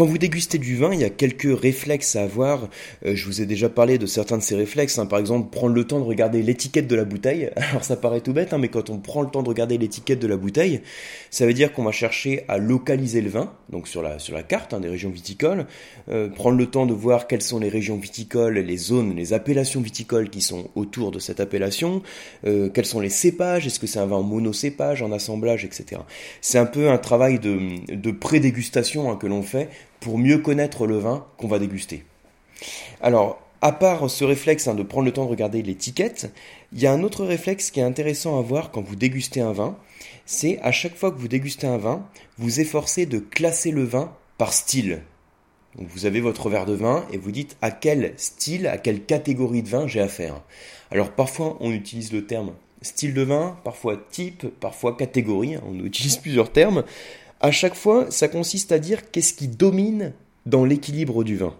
quand 0.00 0.06
vous 0.06 0.16
dégustez 0.16 0.56
du 0.56 0.76
vin, 0.76 0.94
il 0.94 1.00
y 1.00 1.04
a 1.04 1.10
quelques 1.10 1.60
réflexes 1.60 2.16
à 2.16 2.22
avoir. 2.22 2.70
Euh, 3.04 3.14
je 3.14 3.26
vous 3.26 3.42
ai 3.42 3.44
déjà 3.44 3.68
parlé 3.68 3.98
de 3.98 4.06
certains 4.06 4.38
de 4.38 4.42
ces 4.42 4.56
réflexes. 4.56 4.98
Hein. 4.98 5.04
Par 5.04 5.18
exemple, 5.18 5.50
prendre 5.50 5.74
le 5.74 5.84
temps 5.86 6.00
de 6.00 6.06
regarder 6.06 6.42
l'étiquette 6.42 6.86
de 6.86 6.96
la 6.96 7.04
bouteille. 7.04 7.50
Alors 7.70 7.84
ça 7.84 7.96
paraît 7.96 8.22
tout 8.22 8.32
bête, 8.32 8.54
hein, 8.54 8.58
mais 8.58 8.68
quand 8.68 8.88
on 8.88 8.96
prend 8.96 9.20
le 9.20 9.28
temps 9.28 9.42
de 9.42 9.48
regarder 9.50 9.76
l'étiquette 9.76 10.18
de 10.18 10.26
la 10.26 10.38
bouteille, 10.38 10.80
ça 11.28 11.44
veut 11.44 11.52
dire 11.52 11.74
qu'on 11.74 11.84
va 11.84 11.92
chercher 11.92 12.46
à 12.48 12.56
localiser 12.56 13.20
le 13.20 13.28
vin, 13.28 13.52
donc 13.68 13.88
sur 13.88 14.00
la, 14.00 14.18
sur 14.18 14.34
la 14.34 14.42
carte 14.42 14.72
hein, 14.72 14.80
des 14.80 14.88
régions 14.88 15.10
viticoles. 15.10 15.66
Euh, 16.08 16.30
prendre 16.30 16.56
le 16.56 16.64
temps 16.64 16.86
de 16.86 16.94
voir 16.94 17.26
quelles 17.26 17.42
sont 17.42 17.58
les 17.58 17.68
régions 17.68 17.98
viticoles, 17.98 18.56
les 18.56 18.78
zones, 18.78 19.14
les 19.14 19.34
appellations 19.34 19.82
viticoles 19.82 20.30
qui 20.30 20.40
sont 20.40 20.70
autour 20.76 21.10
de 21.10 21.18
cette 21.18 21.40
appellation. 21.40 22.00
Euh, 22.46 22.70
quels 22.70 22.86
sont 22.86 23.00
les 23.00 23.10
cépages, 23.10 23.66
est-ce 23.66 23.78
que 23.78 23.86
c'est 23.86 23.98
un 23.98 24.06
vin 24.06 24.16
en 24.16 24.22
monocépage, 24.22 25.02
en 25.02 25.12
assemblage, 25.12 25.66
etc. 25.66 26.00
C'est 26.40 26.58
un 26.58 26.64
peu 26.64 26.88
un 26.88 26.96
travail 26.96 27.38
de, 27.38 27.94
de 27.94 28.10
pré-dégustation 28.12 29.14
que 29.16 29.26
l'on 29.26 29.42
fait 29.42 29.68
pour 29.98 30.18
mieux 30.18 30.38
connaître 30.38 30.86
le 30.86 30.98
vin 30.98 31.26
qu'on 31.36 31.48
va 31.48 31.58
déguster. 31.58 32.04
Alors, 33.00 33.40
à 33.62 33.72
part 33.72 34.08
ce 34.08 34.24
réflexe 34.24 34.68
hein, 34.68 34.74
de 34.74 34.82
prendre 34.82 35.04
le 35.04 35.12
temps 35.12 35.24
de 35.24 35.30
regarder 35.30 35.62
l'étiquette, 35.62 36.32
il 36.72 36.80
y 36.80 36.86
a 36.86 36.92
un 36.92 37.02
autre 37.02 37.24
réflexe 37.24 37.70
qui 37.70 37.80
est 37.80 37.84
intéressant 37.84 38.38
à 38.38 38.42
voir 38.42 38.70
quand 38.70 38.80
vous 38.80 38.96
dégustez 38.96 39.40
un 39.40 39.52
vin, 39.52 39.76
c'est 40.24 40.58
à 40.60 40.72
chaque 40.72 40.96
fois 40.96 41.10
que 41.10 41.18
vous 41.18 41.28
dégustez 41.28 41.66
un 41.66 41.76
vin, 41.76 42.06
vous 42.38 42.60
efforcez 42.60 43.06
de 43.06 43.18
classer 43.18 43.70
le 43.70 43.84
vin 43.84 44.14
par 44.38 44.52
style. 44.52 45.02
Vous 45.76 46.06
avez 46.06 46.20
votre 46.20 46.48
verre 46.48 46.66
de 46.66 46.74
vin 46.74 47.04
et 47.12 47.18
vous 47.18 47.30
dites 47.30 47.56
à 47.62 47.70
quel 47.70 48.14
style, 48.16 48.66
à 48.66 48.78
quelle 48.78 49.04
catégorie 49.04 49.62
de 49.62 49.68
vin 49.68 49.86
j'ai 49.86 50.00
affaire. 50.00 50.40
Alors 50.90 51.10
parfois 51.10 51.56
on 51.60 51.70
utilise 51.70 52.12
le 52.12 52.26
terme 52.26 52.54
style 52.82 53.14
de 53.14 53.22
vin, 53.22 53.58
parfois 53.62 53.96
type, 54.10 54.46
parfois 54.58 54.96
catégorie, 54.96 55.56
hein, 55.56 55.62
on 55.66 55.84
utilise 55.84 56.16
plusieurs 56.22 56.50
termes. 56.50 56.84
À 57.42 57.50
chaque 57.50 57.74
fois, 57.74 58.10
ça 58.10 58.28
consiste 58.28 58.70
à 58.70 58.78
dire 58.78 59.10
qu'est-ce 59.10 59.32
qui 59.32 59.48
domine 59.48 60.12
dans 60.44 60.66
l'équilibre 60.66 61.24
du 61.24 61.38
vin. 61.38 61.54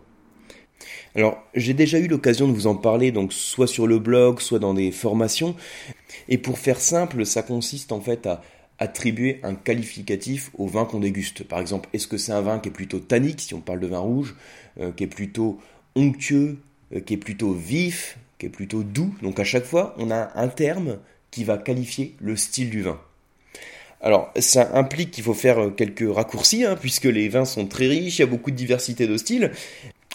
Alors, 1.14 1.42
j'ai 1.54 1.72
déjà 1.72 1.98
eu 1.98 2.06
l'occasion 2.06 2.46
de 2.46 2.52
vous 2.52 2.66
en 2.66 2.76
parler, 2.76 3.12
donc 3.12 3.32
soit 3.32 3.66
sur 3.66 3.86
le 3.86 3.98
blog, 3.98 4.40
soit 4.40 4.58
dans 4.58 4.74
des 4.74 4.92
formations. 4.92 5.56
Et 6.28 6.36
pour 6.36 6.58
faire 6.58 6.80
simple, 6.80 7.24
ça 7.24 7.42
consiste 7.42 7.92
en 7.92 8.00
fait 8.00 8.26
à 8.26 8.42
attribuer 8.78 9.40
un 9.42 9.54
qualificatif 9.54 10.50
au 10.58 10.66
vin 10.66 10.84
qu'on 10.84 11.00
déguste. 11.00 11.44
Par 11.44 11.60
exemple, 11.60 11.88
est-ce 11.94 12.06
que 12.06 12.18
c'est 12.18 12.32
un 12.32 12.42
vin 12.42 12.58
qui 12.58 12.68
est 12.68 12.72
plutôt 12.72 12.98
tannique, 12.98 13.40
si 13.40 13.54
on 13.54 13.60
parle 13.60 13.80
de 13.80 13.86
vin 13.86 13.98
rouge, 13.98 14.36
euh, 14.80 14.92
qui 14.92 15.04
est 15.04 15.06
plutôt 15.06 15.58
onctueux, 15.96 16.58
euh, 16.94 17.00
qui 17.00 17.14
est 17.14 17.18
plutôt 17.18 17.52
vif, 17.52 18.18
qui 18.38 18.46
est 18.46 18.50
plutôt 18.50 18.82
doux? 18.82 19.14
Donc 19.22 19.40
à 19.40 19.44
chaque 19.44 19.64
fois, 19.64 19.94
on 19.98 20.10
a 20.10 20.30
un 20.34 20.48
terme 20.48 20.98
qui 21.30 21.44
va 21.44 21.56
qualifier 21.56 22.16
le 22.20 22.36
style 22.36 22.68
du 22.68 22.82
vin. 22.82 23.00
Alors, 24.00 24.32
ça 24.38 24.70
implique 24.74 25.10
qu'il 25.10 25.24
faut 25.24 25.34
faire 25.34 25.58
euh, 25.58 25.70
quelques 25.70 26.08
raccourcis, 26.08 26.64
hein, 26.64 26.76
puisque 26.80 27.04
les 27.04 27.28
vins 27.28 27.44
sont 27.44 27.66
très 27.66 27.86
riches, 27.86 28.18
il 28.18 28.22
y 28.22 28.24
a 28.24 28.26
beaucoup 28.26 28.50
de 28.50 28.56
diversité 28.56 29.06
de 29.06 29.16
styles, 29.16 29.52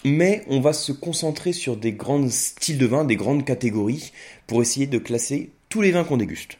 mais 0.04 0.42
on 0.48 0.60
va 0.60 0.72
se 0.72 0.92
concentrer 0.92 1.52
sur 1.52 1.76
des 1.76 1.92
grands 1.92 2.28
styles 2.28 2.78
de 2.78 2.86
vin, 2.86 3.04
des 3.04 3.16
grandes 3.16 3.44
catégories, 3.44 4.12
pour 4.46 4.60
essayer 4.60 4.86
de 4.86 4.98
classer 4.98 5.50
tous 5.68 5.82
les 5.82 5.92
vins 5.92 6.04
qu'on 6.04 6.16
déguste. 6.16 6.58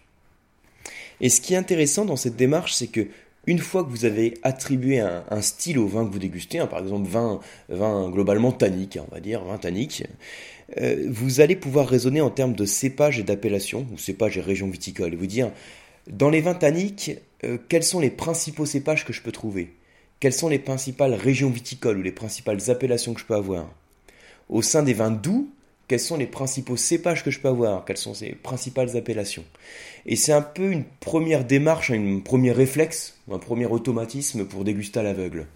Et 1.21 1.29
ce 1.29 1.41
qui 1.41 1.55
est 1.55 1.57
intéressant 1.57 2.05
dans 2.05 2.17
cette 2.17 2.37
démarche, 2.37 2.75
c'est 2.75 2.89
que 2.89 3.09
une 3.47 3.59
fois 3.59 3.85
que 3.85 3.91
vous 3.91 4.05
avez 4.05 4.35
attribué 4.43 4.99
un, 4.99 5.41
style 5.41 5.79
au 5.79 5.87
vin 5.87 6.05
que 6.05 6.13
vous 6.13 6.19
dégustez, 6.19 6.59
hein, 6.59 6.67
par 6.67 6.81
exemple 6.81 7.09
vin, 7.09 8.11
globalement 8.11 8.51
tannique, 8.51 8.99
on 9.01 9.15
va 9.15 9.21
dire, 9.21 9.45
vin 9.45 9.57
tannique, 9.57 10.03
euh, 10.79 11.07
vous 11.09 11.41
allez 11.41 11.55
pouvoir 11.55 11.89
raisonner 11.89 12.21
en 12.21 12.31
termes 12.31 12.55
de 12.55 12.65
cépage 12.65 13.21
et 13.21 13.23
d'appellation, 13.23 13.87
ou 13.93 13.99
cépage 13.99 14.37
et 14.37 14.41
région 14.41 14.69
viticole, 14.69 15.13
et 15.13 15.17
vous 15.17 15.29
dire 15.29 15.53
dans 16.07 16.31
les 16.31 16.41
vins 16.41 16.55
tanniques, 16.55 17.13
euh, 17.45 17.59
quels 17.69 17.83
sont 17.83 18.01
les 18.01 18.11
principaux 18.11 18.67
cépages 18.67 19.05
que 19.05 19.13
je 19.13 19.23
peux 19.23 19.33
trouver? 19.33 19.75
Quelles 20.21 20.33
sont 20.33 20.49
les 20.49 20.59
principales 20.59 21.15
régions 21.15 21.51
viticoles 21.51 21.99
ou 21.99 22.03
les 22.03 22.13
principales 22.13 22.71
appellations 22.71 23.13
que 23.13 23.21
je 23.21 23.27
peux 23.27 23.35
avoir? 23.35 23.67
Au 24.49 24.63
sein 24.63 24.83
des 24.83 24.95
vins 24.95 25.11
doux, 25.11 25.51
quels 25.89 26.01
sont 26.01 26.17
les 26.17 26.27
principaux 26.27 26.77
cépages 26.77 27.23
que 27.23 27.31
je 27.31 27.41
peux 27.41 27.49
avoir? 27.49 27.85
Quelles 27.85 27.97
sont 27.97 28.15
ces 28.15 28.31
principales 28.31 28.97
appellations? 28.97 29.45
Et 30.07 30.17
c'est 30.17 30.33
un 30.33 30.43
peu 30.43 30.71
une 30.71 30.85
première 31.01 31.45
démarche, 31.45 31.91
un 31.91 32.21
premier 32.21 32.53
réflexe, 32.53 33.17
un 33.31 33.39
premier 33.39 33.67
automatisme 33.67 34.45
pour 34.47 34.65
déguster 34.65 35.01
à 35.01 35.03
l'aveugle. 35.03 35.47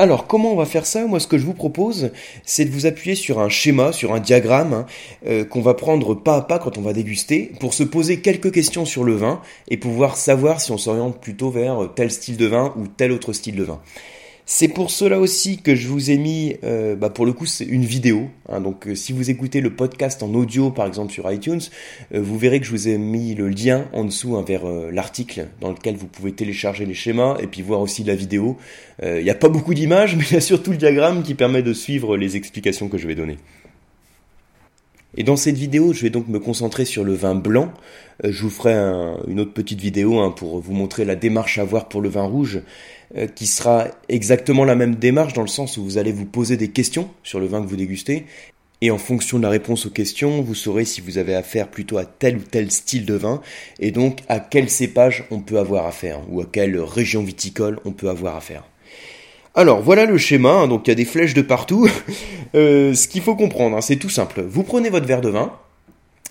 Alors, 0.00 0.28
comment 0.28 0.52
on 0.52 0.56
va 0.56 0.64
faire 0.64 0.86
ça? 0.86 1.04
Moi, 1.06 1.18
ce 1.18 1.26
que 1.26 1.38
je 1.38 1.44
vous 1.44 1.54
propose, 1.54 2.12
c'est 2.44 2.64
de 2.64 2.70
vous 2.70 2.86
appuyer 2.86 3.16
sur 3.16 3.40
un 3.40 3.48
schéma, 3.48 3.92
sur 3.92 4.14
un 4.14 4.20
diagramme, 4.20 4.72
hein, 4.72 4.86
euh, 5.26 5.44
qu'on 5.44 5.60
va 5.60 5.74
prendre 5.74 6.14
pas 6.14 6.36
à 6.36 6.42
pas 6.42 6.60
quand 6.60 6.78
on 6.78 6.82
va 6.82 6.92
déguster, 6.92 7.50
pour 7.58 7.74
se 7.74 7.82
poser 7.82 8.20
quelques 8.20 8.52
questions 8.52 8.84
sur 8.84 9.02
le 9.02 9.16
vin 9.16 9.40
et 9.68 9.76
pouvoir 9.76 10.16
savoir 10.16 10.60
si 10.60 10.70
on 10.70 10.78
s'oriente 10.78 11.20
plutôt 11.20 11.50
vers 11.50 11.88
tel 11.96 12.12
style 12.12 12.36
de 12.36 12.46
vin 12.46 12.72
ou 12.76 12.86
tel 12.86 13.10
autre 13.10 13.32
style 13.32 13.56
de 13.56 13.64
vin. 13.64 13.80
C'est 14.50 14.68
pour 14.68 14.90
cela 14.90 15.20
aussi 15.20 15.58
que 15.58 15.74
je 15.74 15.88
vous 15.88 16.10
ai 16.10 16.16
mis, 16.16 16.56
euh, 16.64 16.96
bah 16.96 17.10
pour 17.10 17.26
le 17.26 17.34
coup, 17.34 17.44
c'est 17.44 17.66
une 17.66 17.84
vidéo. 17.84 18.30
Hein. 18.48 18.62
donc, 18.62 18.88
euh, 18.88 18.94
si 18.94 19.12
vous 19.12 19.28
écoutez 19.28 19.60
le 19.60 19.68
podcast 19.68 20.22
en 20.22 20.32
audio, 20.32 20.70
par 20.70 20.86
exemple 20.86 21.12
sur 21.12 21.30
iTunes, 21.30 21.60
euh, 22.14 22.22
vous 22.22 22.38
verrez 22.38 22.58
que 22.58 22.64
je 22.64 22.70
vous 22.70 22.88
ai 22.88 22.96
mis 22.96 23.34
le 23.34 23.50
lien 23.50 23.84
en 23.92 24.04
dessous 24.04 24.36
hein, 24.36 24.44
vers 24.48 24.62
l'article 24.90 25.48
dans 25.60 25.68
lequel 25.68 25.96
vous 25.96 26.06
pouvez 26.06 26.32
télécharger 26.32 26.86
les 26.86 26.94
schémas 26.94 27.36
et 27.42 27.46
puis 27.46 27.60
voir 27.60 27.82
aussi 27.82 28.04
la 28.04 28.14
vidéo. 28.14 28.56
Il 29.02 29.22
n'y 29.22 29.28
a 29.28 29.34
pas 29.34 29.50
beaucoup 29.50 29.74
d'images, 29.74 30.16
mais 30.16 30.24
il 30.30 30.32
y 30.32 30.38
a 30.38 30.40
surtout 30.40 30.70
le 30.70 30.78
diagramme 30.78 31.22
qui 31.22 31.34
permet 31.34 31.62
de 31.62 31.74
suivre 31.74 32.16
les 32.16 32.36
explications 32.36 32.88
que 32.88 32.96
je 32.96 33.06
vais 33.06 33.14
donner. 33.14 33.36
Et 35.20 35.24
dans 35.24 35.36
cette 35.36 35.56
vidéo, 35.56 35.92
je 35.92 36.02
vais 36.02 36.10
donc 36.10 36.28
me 36.28 36.38
concentrer 36.38 36.84
sur 36.84 37.02
le 37.02 37.12
vin 37.12 37.34
blanc. 37.34 37.72
Euh, 38.24 38.30
je 38.30 38.40
vous 38.44 38.50
ferai 38.50 38.72
une 39.26 39.40
autre 39.40 39.52
petite 39.52 39.80
vidéo 39.80 40.20
hein, 40.20 40.30
pour 40.30 40.60
vous 40.60 40.72
montrer 40.72 41.04
la 41.04 41.16
démarche 41.16 41.58
à 41.58 41.64
voir 41.64 41.88
pour 41.88 42.00
le 42.00 42.08
vin 42.08 42.22
rouge, 42.22 42.60
euh, 43.16 43.26
qui 43.26 43.48
sera 43.48 43.88
exactement 44.08 44.64
la 44.64 44.76
même 44.76 44.94
démarche 44.94 45.32
dans 45.32 45.42
le 45.42 45.48
sens 45.48 45.76
où 45.76 45.82
vous 45.82 45.98
allez 45.98 46.12
vous 46.12 46.24
poser 46.24 46.56
des 46.56 46.68
questions 46.68 47.10
sur 47.24 47.40
le 47.40 47.46
vin 47.46 47.60
que 47.60 47.66
vous 47.66 47.74
dégustez. 47.74 48.26
Et 48.80 48.92
en 48.92 48.98
fonction 48.98 49.38
de 49.38 49.42
la 49.42 49.48
réponse 49.48 49.86
aux 49.86 49.90
questions, 49.90 50.40
vous 50.40 50.54
saurez 50.54 50.84
si 50.84 51.00
vous 51.00 51.18
avez 51.18 51.34
affaire 51.34 51.66
plutôt 51.66 51.98
à 51.98 52.04
tel 52.04 52.36
ou 52.36 52.42
tel 52.42 52.70
style 52.70 53.04
de 53.04 53.14
vin, 53.14 53.42
et 53.80 53.90
donc 53.90 54.20
à 54.28 54.38
quel 54.38 54.70
cépage 54.70 55.24
on 55.32 55.40
peut 55.40 55.58
avoir 55.58 55.86
affaire, 55.86 56.20
ou 56.30 56.40
à 56.40 56.46
quelle 56.46 56.78
région 56.78 57.24
viticole 57.24 57.80
on 57.84 57.90
peut 57.90 58.08
avoir 58.08 58.36
affaire. 58.36 58.62
Alors 59.58 59.82
voilà 59.82 60.06
le 60.06 60.16
schéma, 60.18 60.52
hein, 60.52 60.68
donc 60.68 60.86
il 60.86 60.90
y 60.90 60.92
a 60.92 60.94
des 60.94 61.04
flèches 61.04 61.34
de 61.34 61.42
partout. 61.42 61.88
Euh, 62.54 62.94
ce 62.94 63.08
qu'il 63.08 63.20
faut 63.20 63.36
comprendre, 63.36 63.76
hein, 63.76 63.82
c'est 63.82 63.96
tout 63.96 64.08
simple. 64.08 64.40
Vous 64.40 64.62
prenez 64.62 64.88
votre 64.88 65.04
verre 65.04 65.20
de 65.20 65.28
vin, 65.28 65.52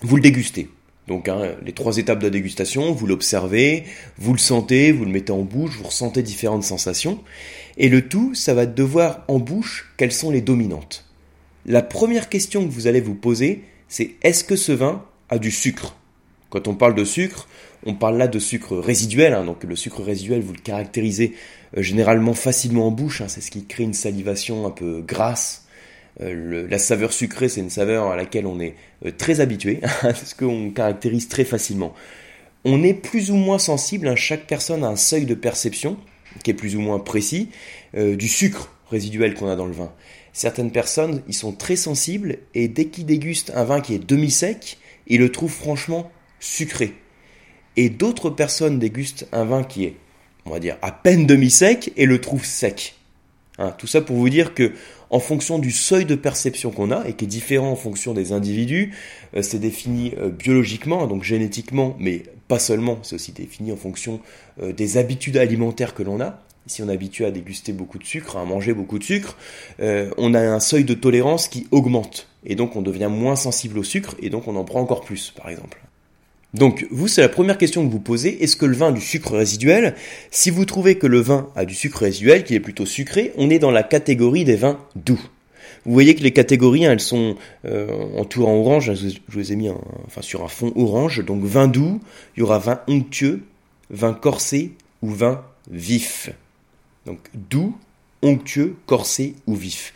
vous 0.02 0.16
le 0.16 0.22
dégustez. 0.22 0.68
Donc 1.06 1.28
hein, 1.28 1.54
les 1.64 1.70
trois 1.70 1.96
étapes 1.98 2.18
de 2.18 2.24
la 2.24 2.30
dégustation, 2.30 2.90
vous 2.90 3.06
l'observez, 3.06 3.84
vous 4.18 4.32
le 4.32 4.38
sentez, 4.40 4.90
vous 4.90 5.04
le 5.04 5.12
mettez 5.12 5.30
en 5.30 5.42
bouche, 5.42 5.76
vous 5.78 5.84
ressentez 5.84 6.24
différentes 6.24 6.64
sensations. 6.64 7.20
Et 7.76 7.88
le 7.88 8.08
tout, 8.08 8.34
ça 8.34 8.52
va 8.52 8.64
être 8.64 8.74
de 8.74 8.82
voir 8.82 9.22
en 9.28 9.38
bouche 9.38 9.92
quelles 9.96 10.10
sont 10.10 10.32
les 10.32 10.40
dominantes. 10.40 11.04
La 11.66 11.82
première 11.82 12.28
question 12.28 12.66
que 12.66 12.72
vous 12.72 12.88
allez 12.88 13.00
vous 13.00 13.14
poser, 13.14 13.62
c'est 13.86 14.16
est-ce 14.22 14.42
que 14.42 14.56
ce 14.56 14.72
vin 14.72 15.04
a 15.28 15.38
du 15.38 15.52
sucre? 15.52 15.97
Quand 16.50 16.66
on 16.66 16.74
parle 16.74 16.94
de 16.94 17.04
sucre, 17.04 17.46
on 17.84 17.94
parle 17.94 18.16
là 18.16 18.26
de 18.26 18.38
sucre 18.38 18.76
résiduel, 18.76 19.34
hein, 19.34 19.44
donc 19.44 19.64
le 19.64 19.76
sucre 19.76 20.02
résiduel, 20.02 20.40
vous 20.40 20.54
le 20.54 20.60
caractérisez 20.60 21.34
euh, 21.76 21.82
généralement 21.82 22.34
facilement 22.34 22.86
en 22.86 22.90
bouche, 22.90 23.20
hein, 23.20 23.28
c'est 23.28 23.42
ce 23.42 23.50
qui 23.50 23.66
crée 23.66 23.84
une 23.84 23.94
salivation 23.94 24.66
un 24.66 24.70
peu 24.70 25.02
grasse. 25.02 25.66
Euh, 26.20 26.66
la 26.68 26.78
saveur 26.78 27.12
sucrée, 27.12 27.48
c'est 27.48 27.60
une 27.60 27.70
saveur 27.70 28.10
à 28.10 28.16
laquelle 28.16 28.46
on 28.46 28.60
est 28.60 28.74
euh, 29.04 29.12
très 29.16 29.40
habitué, 29.40 29.80
ce 30.24 30.34
qu'on 30.34 30.70
caractérise 30.70 31.28
très 31.28 31.44
facilement. 31.44 31.94
On 32.64 32.82
est 32.82 32.94
plus 32.94 33.30
ou 33.30 33.36
moins 33.36 33.58
sensible, 33.58 34.08
hein, 34.08 34.16
chaque 34.16 34.46
personne 34.46 34.84
a 34.84 34.88
un 34.88 34.96
seuil 34.96 35.26
de 35.26 35.34
perception 35.34 35.98
qui 36.42 36.50
est 36.50 36.54
plus 36.54 36.76
ou 36.76 36.80
moins 36.80 36.98
précis 36.98 37.48
du 37.94 38.28
sucre 38.28 38.70
résiduel 38.90 39.34
qu'on 39.34 39.48
a 39.48 39.56
dans 39.56 39.64
le 39.64 39.72
vin. 39.72 39.90
Certaines 40.34 40.70
personnes, 40.70 41.22
ils 41.26 41.34
sont 41.34 41.52
très 41.52 41.74
sensibles 41.74 42.36
et 42.54 42.68
dès 42.68 42.84
qu'ils 42.84 43.06
dégustent 43.06 43.50
un 43.54 43.64
vin 43.64 43.80
qui 43.80 43.94
est 43.94 43.98
demi-sec, 43.98 44.76
ils 45.06 45.20
le 45.20 45.32
trouvent 45.32 45.50
franchement 45.50 46.10
sucré 46.40 46.94
et 47.78 47.90
d'autres 47.90 48.30
personnes 48.30 48.80
dégustent 48.80 49.28
un 49.32 49.44
vin 49.44 49.62
qui 49.62 49.84
est, 49.84 49.94
on 50.46 50.50
va 50.50 50.58
dire, 50.58 50.76
à 50.82 50.90
peine 50.90 51.26
demi-sec 51.26 51.92
et 51.96 52.06
le 52.06 52.20
trouvent 52.20 52.44
sec. 52.44 52.96
Hein, 53.58 53.72
tout 53.78 53.86
ça 53.86 54.00
pour 54.00 54.16
vous 54.16 54.28
dire 54.28 54.54
que, 54.54 54.72
en 55.10 55.20
fonction 55.20 55.58
du 55.58 55.70
seuil 55.70 56.04
de 56.04 56.14
perception 56.14 56.70
qu'on 56.70 56.90
a 56.90 57.06
et 57.08 57.14
qui 57.14 57.24
est 57.24 57.28
différent 57.28 57.70
en 57.70 57.76
fonction 57.76 58.14
des 58.14 58.32
individus, 58.32 58.94
euh, 59.36 59.42
c'est 59.42 59.58
défini 59.58 60.12
euh, 60.18 60.28
biologiquement, 60.28 61.06
donc 61.06 61.22
génétiquement, 61.22 61.96
mais 61.98 62.24
pas 62.46 62.58
seulement, 62.58 62.98
c'est 63.02 63.14
aussi 63.14 63.32
défini 63.32 63.70
en 63.72 63.76
fonction 63.76 64.20
euh, 64.60 64.72
des 64.72 64.96
habitudes 64.96 65.36
alimentaires 65.36 65.94
que 65.94 66.02
l'on 66.02 66.20
a. 66.20 66.42
Si 66.66 66.82
on 66.82 66.88
est 66.88 66.92
habitué 66.92 67.24
à 67.24 67.30
déguster 67.30 67.72
beaucoup 67.72 67.98
de 67.98 68.04
sucre, 68.04 68.36
à 68.36 68.44
manger 68.44 68.74
beaucoup 68.74 68.98
de 68.98 69.04
sucre, 69.04 69.38
on 69.78 70.34
a 70.34 70.40
un 70.40 70.60
seuil 70.60 70.84
de 70.84 70.92
tolérance 70.92 71.48
qui 71.48 71.66
augmente. 71.70 72.28
Et 72.44 72.56
donc 72.56 72.76
on 72.76 72.82
devient 72.82 73.08
moins 73.10 73.36
sensible 73.36 73.78
au 73.78 73.82
sucre 73.82 74.16
et 74.20 74.28
donc 74.28 74.48
on 74.48 74.54
en 74.54 74.64
prend 74.64 74.82
encore 74.82 75.00
plus, 75.00 75.30
par 75.34 75.48
exemple. 75.48 75.80
Donc, 76.54 76.86
vous, 76.90 77.08
c'est 77.08 77.20
la 77.20 77.28
première 77.28 77.58
question 77.58 77.86
que 77.86 77.92
vous 77.92 78.00
posez. 78.00 78.42
Est-ce 78.42 78.56
que 78.56 78.64
le 78.64 78.74
vin 78.74 78.88
a 78.88 78.92
du 78.92 79.02
sucre 79.02 79.36
résiduel? 79.36 79.94
Si 80.30 80.50
vous 80.50 80.64
trouvez 80.64 80.96
que 80.96 81.06
le 81.06 81.20
vin 81.20 81.50
a 81.54 81.64
du 81.64 81.74
sucre 81.74 82.00
résiduel, 82.00 82.44
qu'il 82.44 82.56
est 82.56 82.60
plutôt 82.60 82.86
sucré, 82.86 83.32
on 83.36 83.50
est 83.50 83.58
dans 83.58 83.70
la 83.70 83.82
catégorie 83.82 84.44
des 84.44 84.56
vins 84.56 84.78
doux. 84.96 85.20
Vous 85.84 85.92
voyez 85.92 86.14
que 86.14 86.22
les 86.22 86.32
catégories, 86.32 86.84
elles 86.84 87.00
sont 87.00 87.36
euh, 87.66 87.88
en 88.16 88.22
en 88.42 88.54
orange. 88.54 88.92
Je 88.94 89.18
vous 89.28 89.52
ai 89.52 89.56
mis 89.56 89.68
enfin, 90.06 90.22
sur 90.22 90.42
un 90.42 90.48
fond 90.48 90.72
orange. 90.74 91.24
Donc, 91.24 91.44
vin 91.44 91.68
doux, 91.68 92.00
il 92.36 92.40
y 92.40 92.42
aura 92.42 92.58
vin 92.58 92.80
onctueux, 92.88 93.42
vin 93.90 94.14
corsé 94.14 94.72
ou 95.02 95.10
vin 95.10 95.44
vif. 95.70 96.30
Donc, 97.04 97.18
doux, 97.34 97.76
onctueux, 98.22 98.74
corsé 98.86 99.34
ou 99.46 99.54
vif. 99.54 99.92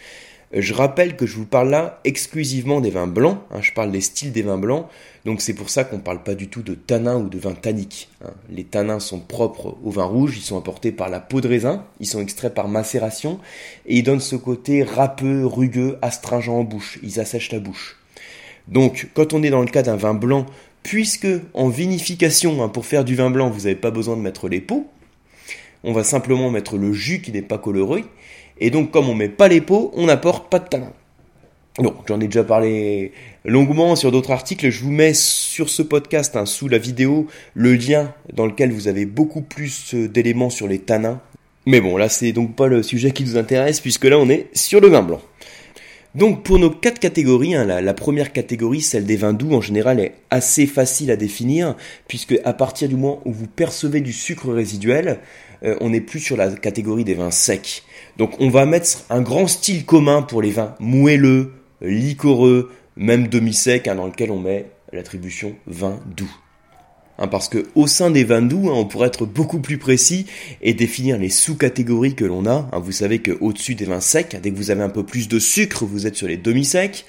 Je 0.55 0.75
rappelle 0.75 1.17
que 1.17 1.25
je 1.25 1.37
vous 1.37 1.47
parle 1.47 1.71
là 1.71 2.01
exclusivement 2.05 2.83
des 2.83 2.91
vins 2.91 3.07
blancs, 3.07 3.39
hein, 3.51 3.63
je 3.63 3.73
parle 3.73 3.91
des 3.91 4.03
styles 4.03 4.33
des 4.33 4.43
vins 4.43 4.59
blancs, 4.59 4.87
donc 5.25 5.41
c'est 5.41 5.55
pour 5.55 5.71
ça 5.71 5.85
qu'on 5.85 5.97
ne 5.97 6.03
parle 6.03 6.23
pas 6.23 6.35
du 6.35 6.49
tout 6.49 6.61
de 6.61 6.75
tanin 6.75 7.17
ou 7.17 7.31
de 7.31 7.39
vin 7.39 7.55
tannique. 7.55 8.11
Hein. 8.23 8.33
Les 8.51 8.65
tanins 8.65 9.01
sont 9.01 9.21
propres 9.21 9.79
au 9.83 9.91
vin 9.91 10.05
rouge, 10.05 10.37
ils 10.37 10.43
sont 10.43 10.59
apportés 10.59 10.93
par 10.93 11.09
la 11.09 11.21
peau 11.21 11.41
de 11.41 11.49
raisin, 11.49 11.87
ils 12.01 12.07
sont 12.07 12.21
extraits 12.21 12.53
par 12.53 12.69
macération, 12.69 13.41
et 13.87 13.97
ils 13.97 14.03
donnent 14.03 14.21
ce 14.21 14.37
côté 14.37 14.83
râpeux, 14.83 15.47
rugueux, 15.47 15.97
astringent 16.03 16.51
en 16.51 16.65
bouche, 16.65 16.99
ils 17.03 17.19
assèchent 17.19 17.53
la 17.53 17.61
bouche. 17.61 17.97
Donc 18.69 19.09
quand 19.15 19.33
on 19.33 19.43
est 19.43 19.51
dans 19.51 19.63
le 19.63 19.71
cas 19.71 19.83
d'un 19.83 19.97
vin 19.97 20.13
blanc, 20.13 20.45
puisque 20.83 21.29
en 21.55 21.71
vinification, 21.71 22.63
hein, 22.63 22.69
pour 22.69 22.85
faire 22.85 23.05
du 23.05 23.15
vin 23.15 23.31
blanc, 23.31 23.49
vous 23.49 23.61
n'avez 23.61 23.75
pas 23.75 23.91
besoin 23.91 24.19
de 24.19 24.23
mettre 24.23 24.51
les 24.51 24.61
peaux, 24.61 24.87
on 25.83 25.93
va 25.93 26.05
simplement 26.05 26.51
mettre 26.51 26.77
le 26.77 26.93
jus 26.93 27.23
qui 27.23 27.33
n'est 27.33 27.43
pas 27.43 27.59
coloré, 27.59 28.05
et 28.59 28.71
donc 28.71 28.91
comme 28.91 29.09
on 29.09 29.15
met 29.15 29.29
pas 29.29 29.49
les 29.49 29.61
peaux, 29.61 29.91
on 29.95 30.07
n'apporte 30.07 30.51
pas 30.51 30.59
de 30.59 30.69
tanin. 30.69 30.93
Donc 31.79 31.95
j'en 32.07 32.21
ai 32.21 32.27
déjà 32.27 32.45
parlé 32.45 33.13
longuement 33.45 33.97
sur 33.97 34.13
d'autres 34.13 34.31
articles, 34.31 34.69
je 34.69 34.85
vous 34.85 34.91
mets 34.91 35.15
sur 35.15 35.71
ce 35.71 35.83
podcast, 35.83 36.37
hein, 36.37 36.45
sous 36.45 36.69
la 36.69 36.79
vidéo, 36.79 37.29
le 37.55 37.75
lien 37.75 38.13
dans 38.33 38.47
lequel 38.47 38.73
vous 38.73 38.89
avez 38.89 39.07
beaucoup 39.07 39.41
plus 39.41 39.95
euh, 39.95 40.09
d'éléments 40.09 40.51
sur 40.51 40.69
les 40.69 40.79
tanins. 40.79 41.21
Mais 41.65 41.81
bon, 41.81 41.97
là 41.97 42.09
c'est 42.11 42.33
donc 42.33 42.57
pas 42.57 42.67
le 42.67 42.83
sujet 42.83 43.13
qui 43.13 43.25
nous 43.25 43.39
intéresse, 43.39 43.81
puisque 43.81 44.05
là 44.05 44.19
on 44.19 44.29
est 44.29 44.49
sur 44.53 44.81
le 44.81 44.89
vin 44.89 45.03
blanc. 45.03 45.23
Donc 46.15 46.43
pour 46.43 46.59
nos 46.59 46.69
quatre 46.69 46.99
catégories, 46.99 47.55
hein, 47.55 47.65
la, 47.65 47.95
première 47.95 48.33
catégorie, 48.33 48.83
celle 48.83 49.07
des 49.07 49.17
vins 49.17 49.33
doux, 49.33 49.55
en 49.55 49.63
général 49.63 49.99
est 49.99 50.15
assez 50.29 50.67
facile 50.67 51.11
à 51.11 51.17
définir, 51.17 51.75
puisque 52.07 52.39
à 52.45 52.53
partir 52.53 52.89
du 52.89 52.97
moment 52.97 53.23
où 53.25 53.33
vous 53.33 53.47
percevez 53.47 54.03
du 54.03 54.13
sucre 54.13 54.53
résiduel, 54.53 55.21
euh, 55.65 55.77
on 55.81 55.91
n'est 55.91 56.03
plus 56.03 56.21
sur 56.21 56.37
la 56.37 56.51
catégorie 56.51 57.05
des 57.05 57.15
vins 57.15 57.31
secs. 57.31 57.83
Donc 58.19 58.39
on 58.41 58.51
va 58.51 58.67
mettre 58.67 59.05
un 59.09 59.23
grand 59.23 59.47
style 59.47 59.87
commun 59.87 60.21
pour 60.21 60.43
les 60.43 60.51
vins 60.51 60.75
moelleux, 60.81 61.53
liquoreux, 61.81 62.71
même 62.97 63.29
demi-sec, 63.29 63.89
hein, 63.89 63.95
dans 63.95 64.07
lequel 64.07 64.31
on 64.31 64.39
met 64.39 64.67
l'attribution 64.93 65.57
vin 65.67 65.99
doux. 66.15 66.31
Hein, 67.19 67.29
parce 67.29 67.49
que 67.49 67.67
au 67.75 67.87
sein 67.87 68.11
des 68.11 68.25
vins 68.25 68.43
doux, 68.43 68.69
hein, 68.69 68.75
on 68.75 68.85
pourrait 68.85 69.09
être 69.09 69.27
beaucoup 69.27 69.61
plus 69.61 69.79
précis 69.79 70.27
et 70.61 70.75
définir 70.75 71.19
les 71.19 71.29
sous-catégories 71.29 72.15
que 72.15 72.25
l'on 72.25 72.47
a. 72.47 72.71
vous 72.79 72.93
savez 72.93 73.21
qu'au-dessus 73.21 73.75
des 73.75 73.85
vins 73.85 74.01
secs, 74.01 74.37
dès 74.43 74.51
que 74.51 74.57
vous 74.57 74.71
avez 74.71 74.83
un 74.83 74.89
peu 74.89 75.05
plus 75.05 75.29
de 75.29 75.39
sucre, 75.39 75.85
vous 75.85 76.07
êtes 76.07 76.17
sur 76.17 76.29
les 76.29 76.37
demi-secs. 76.37 77.05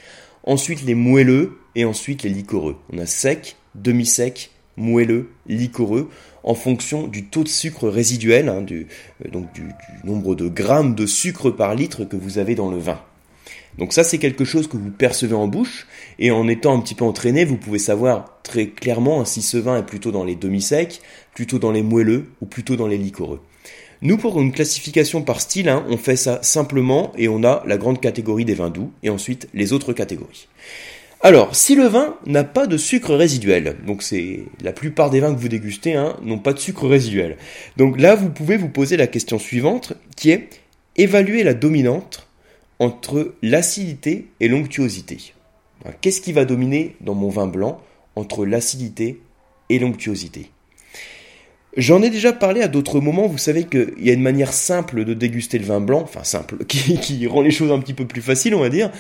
Ensuite 0.46 0.84
les 0.84 0.96
moelleux 0.96 1.58
et 1.76 1.86
ensuite 1.86 2.24
les 2.24 2.30
liquoreux. 2.30 2.76
On 2.92 2.98
a 2.98 3.06
sec, 3.06 3.56
demi-sec, 3.76 4.52
moelleux, 4.76 5.30
liquoreux, 5.48 6.10
en 6.44 6.54
fonction 6.54 7.08
du 7.08 7.26
taux 7.26 7.44
de 7.44 7.50
sucre 7.50 7.88
résiduel, 7.88 8.66
du, 8.66 8.88
euh, 9.26 9.30
donc 9.32 9.54
du 9.54 9.64
nombre 10.04 10.36
de 10.36 10.48
grammes 10.48 10.96
de 10.96 11.06
sucre 11.06 11.50
par 11.50 11.76
litre 11.76 12.04
que 12.04 12.18
vous 12.18 12.38
avez 12.38 12.56
dans 12.56 12.70
le 12.70 12.78
vin. 12.78 13.00
Donc 13.78 13.94
ça, 13.94 14.04
c'est 14.04 14.18
quelque 14.18 14.46
chose 14.46 14.68
que 14.68 14.78
vous 14.78 14.92
percevez 14.92 15.36
en 15.36 15.48
bouche, 15.48 15.88
et 16.20 16.32
en 16.32 16.48
étant 16.48 16.78
un 16.78 16.80
petit 16.80 16.96
peu 16.96 17.06
entraîné, 17.06 17.46
vous 17.46 17.58
pouvez 17.58 17.80
savoir 17.80 18.40
très 18.44 18.68
clairement 18.68 19.26
si 19.26 19.42
ce 19.42 19.58
vin 19.58 19.78
est 19.78 19.86
plutôt 19.86 20.12
dans 20.12 20.24
les 20.24 20.36
demi-secs, 20.36 21.02
plutôt 21.34 21.60
dans 21.60 21.72
les 21.72 21.84
moelleux, 21.84 22.26
ou 22.42 22.46
plutôt 22.46 22.76
dans 22.76 22.88
les 22.88 22.98
liquoreux. 22.98 23.42
Nous, 24.02 24.18
pour 24.18 24.40
une 24.42 24.52
classification 24.52 25.22
par 25.22 25.40
style, 25.40 25.70
hein, 25.70 25.86
on 25.90 25.98
fait 25.98 26.18
ça 26.18 26.40
simplement, 26.44 27.14
et 27.18 27.30
on 27.30 27.44
a 27.44 27.64
la 27.66 27.78
grande 27.78 28.02
catégorie 28.02 28.46
des 28.46 28.54
vins 28.54 28.70
doux, 28.70 28.92
et 29.02 29.10
ensuite 29.10 29.48
les 29.54 29.74
autres 29.74 29.94
catégories. 29.94 30.48
Alors, 31.26 31.56
si 31.56 31.76
le 31.76 31.86
vin 31.86 32.18
n'a 32.26 32.44
pas 32.44 32.68
de 32.68 32.76
sucre 32.76 33.16
résiduel, 33.16 33.78
donc 33.88 34.04
c'est 34.04 34.42
la 34.62 34.74
plupart 34.74 35.10
des 35.10 35.22
vins 35.22 35.34
que 35.34 35.40
vous 35.40 35.48
dégustez 35.48 35.94
hein, 35.94 36.18
n'ont 36.22 36.38
pas 36.38 36.52
de 36.52 36.60
sucre 36.60 36.86
résiduel. 36.86 37.38
Donc 37.78 37.98
là, 37.98 38.16
vous 38.16 38.30
pouvez 38.30 38.58
vous 38.58 38.68
poser 38.68 38.98
la 38.98 39.08
question 39.08 39.40
suivante, 39.40 39.94
qui 40.18 40.32
est 40.32 40.50
évaluer 40.98 41.44
la 41.44 41.54
dominante 41.54 42.28
entre 42.80 43.36
l'acidité 43.42 44.28
et 44.40 44.48
l'onctuosité. 44.48 45.34
Qu'est-ce 46.02 46.22
qui 46.22 46.34
va 46.34 46.46
dominer 46.46 46.96
dans 47.02 47.14
mon 47.14 47.30
vin 47.30 47.48
blanc 47.48 47.82
entre 48.16 48.46
l'acidité 48.46 49.22
et 49.70 49.80
l'onctuosité? 49.80 50.50
J'en 51.76 52.04
ai 52.04 52.12
déjà 52.12 52.34
parlé 52.34 52.62
à 52.62 52.68
d'autres 52.68 53.00
moments, 53.00 53.26
vous 53.26 53.40
savez 53.40 53.64
qu'il 53.64 53.96
y 54.00 54.12
a 54.12 54.14
une 54.14 54.22
manière 54.22 54.54
simple 54.54 55.06
de 55.06 55.16
déguster 55.16 55.58
le 55.58 55.66
vin 55.66 55.82
blanc, 55.82 56.02
enfin 56.04 56.24
simple, 56.24 56.64
qui, 56.68 57.26
rend 57.26 57.42
les 57.42 57.50
choses 57.50 57.72
un 57.72 57.80
petit 57.80 57.96
peu 57.96 58.06
plus 58.06 58.22
faciles 58.22 58.54
on 58.54 58.60
va 58.60 58.70
dire, 58.70 58.92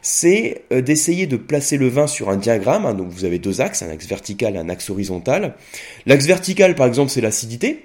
c'est 0.00 0.62
euh, 0.72 0.80
d'essayer 0.80 1.26
de 1.26 1.36
placer 1.36 1.76
le 1.76 1.88
vin 1.88 2.06
sur 2.06 2.30
un 2.30 2.38
diagramme, 2.38 2.86
hein. 2.86 2.94
donc 2.94 3.10
vous 3.10 3.26
avez 3.26 3.38
deux 3.38 3.60
axes, 3.60 3.82
un 3.82 3.90
axe 3.90 4.06
vertical 4.06 4.56
et 4.56 4.58
un 4.58 4.70
axe 4.70 4.88
horizontal. 4.88 5.54
L'axe 6.06 6.26
vertical 6.26 6.74
par 6.74 6.86
exemple 6.86 7.10
c'est 7.10 7.20
l'acidité, 7.20 7.84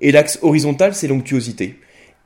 et 0.00 0.10
l'axe 0.10 0.40
horizontal 0.42 0.92
c'est 0.92 1.06
l'onctuosité. 1.06 1.76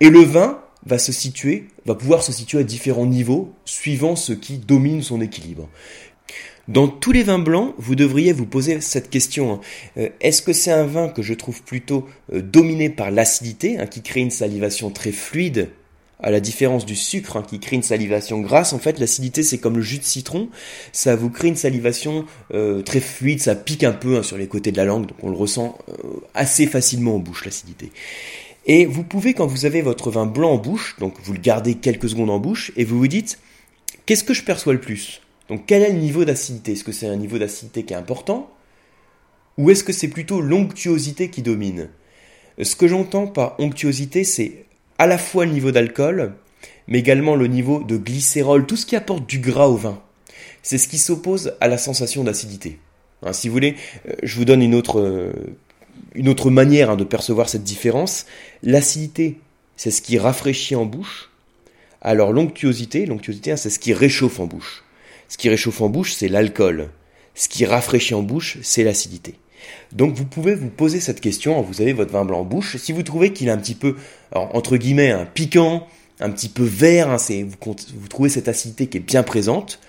Et 0.01 0.09
le 0.09 0.21
vin 0.21 0.64
va 0.87 0.99
se 0.99 1.13
situer, 1.13 1.69
va 1.87 1.95
pouvoir 1.95 2.23
se 2.23 2.33
situer 2.33 2.59
à 2.59 2.63
différents 2.63 3.07
niveaux 3.07 3.53
suivant 3.65 4.17
ce 4.17 4.33
qui 4.33 4.59
domine 4.59 5.03
son 5.03 5.21
équilibre. 5.21 5.69
Dans 6.67 6.89
tous 6.89 7.13
les 7.13 7.23
vins 7.23 7.39
blancs, 7.39 7.75
vous 7.77 7.95
devriez 7.95 8.33
vous 8.33 8.47
poser 8.47 8.81
cette 8.81 9.11
question. 9.11 9.53
Hein. 9.53 9.61
Euh, 9.99 10.09
est-ce 10.21 10.41
que 10.41 10.55
c'est 10.55 10.73
un 10.73 10.87
vin 10.87 11.09
que 11.09 11.21
je 11.21 11.35
trouve 11.35 11.63
plutôt 11.63 12.09
euh, 12.33 12.41
dominé 12.41 12.89
par 12.89 13.11
l'acidité, 13.11 13.79
hein, 13.79 13.87
qui 13.87 14.01
crée 14.01 14.21
une 14.21 14.31
salivation 14.31 14.91
très 14.91 15.13
fluide, 15.13 15.69
à 16.21 16.31
la 16.31 16.41
différence 16.41 16.87
du 16.87 16.97
sucre, 16.97 17.37
hein, 17.37 17.45
qui 17.47 17.61
crée 17.61 17.77
une 17.77 17.83
salivation 17.83 18.41
grasse? 18.41 18.73
En 18.73 18.79
fait, 18.79 18.99
l'acidité, 18.99 19.43
c'est 19.43 19.59
comme 19.59 19.77
le 19.77 19.83
jus 19.83 19.99
de 19.99 20.05
citron, 20.05 20.49
ça 20.93 21.17
vous 21.17 21.29
crée 21.29 21.49
une 21.49 21.57
salivation 21.57 22.25
euh, 22.55 22.81
très 22.81 23.01
fluide, 23.01 23.43
ça 23.43 23.55
pique 23.55 23.85
un 23.85 23.93
peu 23.93 24.23
sur 24.23 24.39
les 24.39 24.47
côtés 24.47 24.73
de 24.73 24.79
la 24.79 24.87
langue, 24.87 25.07
donc 25.07 25.19
on 25.23 25.29
le 25.29 25.37
ressent 25.37 25.77
assez 26.33 26.67
facilement 26.67 27.17
en 27.17 27.19
bouche, 27.19 27.45
l'acidité. 27.45 27.91
Et 28.67 28.87
vous 28.87 29.05
pouvez, 29.05 29.35
quand 29.35 29.47
vous 29.47 29.67
avez 29.67 29.83
votre 29.83 30.11
vin 30.11 30.27
blanc 30.27 30.53
en 30.53 30.59
bouche, 30.59 30.97
donc 30.99 31.15
vous 31.23 31.33
le 31.33 31.39
gardez 31.39 31.75
quelques 31.75 32.09
secondes 32.09 32.31
en 32.31 32.39
bouche, 32.39 32.73
et 32.77 32.85
vous 32.85 32.99
vous 32.99 33.09
dites, 33.09 33.39
qu'est-ce 34.07 34.25
que 34.25 34.35
je 34.35 34.43
perçois 34.43 34.73
le 34.73 34.81
plus? 34.81 35.21
Donc 35.49 35.65
quel 35.67 35.83
est 35.83 35.93
le 35.93 35.99
niveau 35.99 36.25
d'acidité? 36.25 36.73
Est-ce 36.73 36.85
que 36.85 36.93
c'est 36.93 37.07
un 37.07 37.17
niveau 37.17 37.39
d'acidité 37.39 37.85
qui 37.85 37.93
est 37.93 37.97
important? 37.97 38.51
Ou 39.59 39.71
est-ce 39.71 39.85
que 39.85 39.93
c'est 39.93 40.09
plutôt 40.09 40.41
l'onctuosité 40.41 41.29
qui 41.29 41.43
domine? 41.43 41.91
Ce 42.61 42.77
que 42.77 42.89
j'entends 42.89 43.27
par 43.27 43.59
onctuosité, 43.61 44.25
c'est 44.25 44.65
à 44.99 45.07
la 45.07 45.19
fois 45.19 45.45
le 45.45 45.53
niveau 45.53 45.71
d'alcool, 45.71 46.35
mais 46.89 47.01
également 47.01 47.37
le 47.37 47.49
niveau 47.49 47.83
de 47.83 47.97
glycérol, 47.97 48.67
tout 48.67 48.77
ce 48.77 48.87
qui 48.87 48.97
apporte 48.97 49.27
du 49.27 49.41
gras 49.41 49.67
au 49.67 49.77
vin. 49.77 50.01
C'est 50.63 50.79
ce 50.79 50.89
qui 50.89 50.99
s'oppose 50.99 51.55
à 51.61 51.69
la 51.69 51.79
sensation 51.79 52.25
d'acidité. 52.25 52.79
Hein, 53.23 53.33
si 53.33 53.49
vous 53.49 53.55
voulez, 53.55 53.77
euh, 54.09 54.13
je 54.23 54.37
vous 54.37 54.45
donne 54.45 54.63
une 54.63 54.75
autre 54.75 55.01
euh, 55.01 55.33
une 56.15 56.29
autre 56.29 56.51
manière 56.51 56.91
hein, 56.91 56.97
de 56.97 57.05
percevoir 57.05 57.49
cette 57.49 57.65
différence. 57.65 58.27
L'acidité, 58.63 59.39
c'est 59.77 59.91
ce 59.91 60.03
qui 60.03 60.19
rafraîchit 60.19 60.77
en 60.77 60.87
bouche. 60.87 61.31
Alors 62.01 62.33
l'onctuosité, 62.33 63.07
l'onctuosité, 63.07 63.53
hein, 63.53 63.57
c'est 63.57 63.71
ce 63.71 63.79
qui 63.79 63.93
réchauffe 63.93 64.41
en 64.41 64.47
bouche. 64.47 64.85
Ce 65.29 65.37
qui 65.37 65.49
réchauffe 65.49 65.81
en 65.81 65.89
bouche, 65.89 66.13
c'est 66.13 66.29
l'alcool. 66.29 66.91
Ce 67.35 67.49
qui 67.49 67.65
rafraîchit 67.65 68.15
en 68.15 68.23
bouche, 68.23 68.59
c'est 68.63 68.85
l'acidité. 68.85 69.35
Donc 69.93 70.15
vous 70.15 70.27
pouvez 70.27 70.55
vous 70.55 70.69
poser 70.69 71.01
cette 71.01 71.21
question, 71.21 71.61
vous 71.63 71.81
avez 71.81 71.93
votre 71.93 72.13
vin 72.13 72.25
blanc 72.25 72.41
en 72.41 72.45
bouche, 72.45 72.77
si 72.77 72.93
vous 72.93 73.03
trouvez 73.03 73.33
qu'il 73.33 73.49
est 73.49 73.53
un 73.53 73.59
petit 73.59 73.75
peu, 73.75 73.97
entre 74.33 74.77
guillemets, 74.77 75.11
un 75.11 75.25
piquant, 75.25 75.89
un 76.21 76.31
petit 76.31 76.51
peu 76.51 76.65
vert, 76.65 77.11
hein, 77.11 77.17
vous 77.19 78.09
trouvez 78.09 78.29
cette 78.29 78.49
acidité 78.49 78.87
qui 78.87 78.99
est 78.99 79.01
bien 79.01 79.23
présente, 79.23 79.81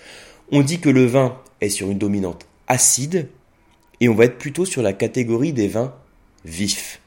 on 0.50 0.62
dit 0.62 0.80
que 0.80 0.88
le 0.88 1.04
vin 1.04 1.38
est 1.60 1.68
sur 1.68 1.90
une 1.90 1.98
dominante 1.98 2.46
acide, 2.68 3.28
et 4.00 4.08
on 4.08 4.14
va 4.14 4.24
être 4.24 4.38
plutôt 4.38 4.64
sur 4.64 4.82
la 4.82 4.92
catégorie 4.92 5.52
des 5.52 5.68
vins 5.68 5.94
vifs. 6.46 7.00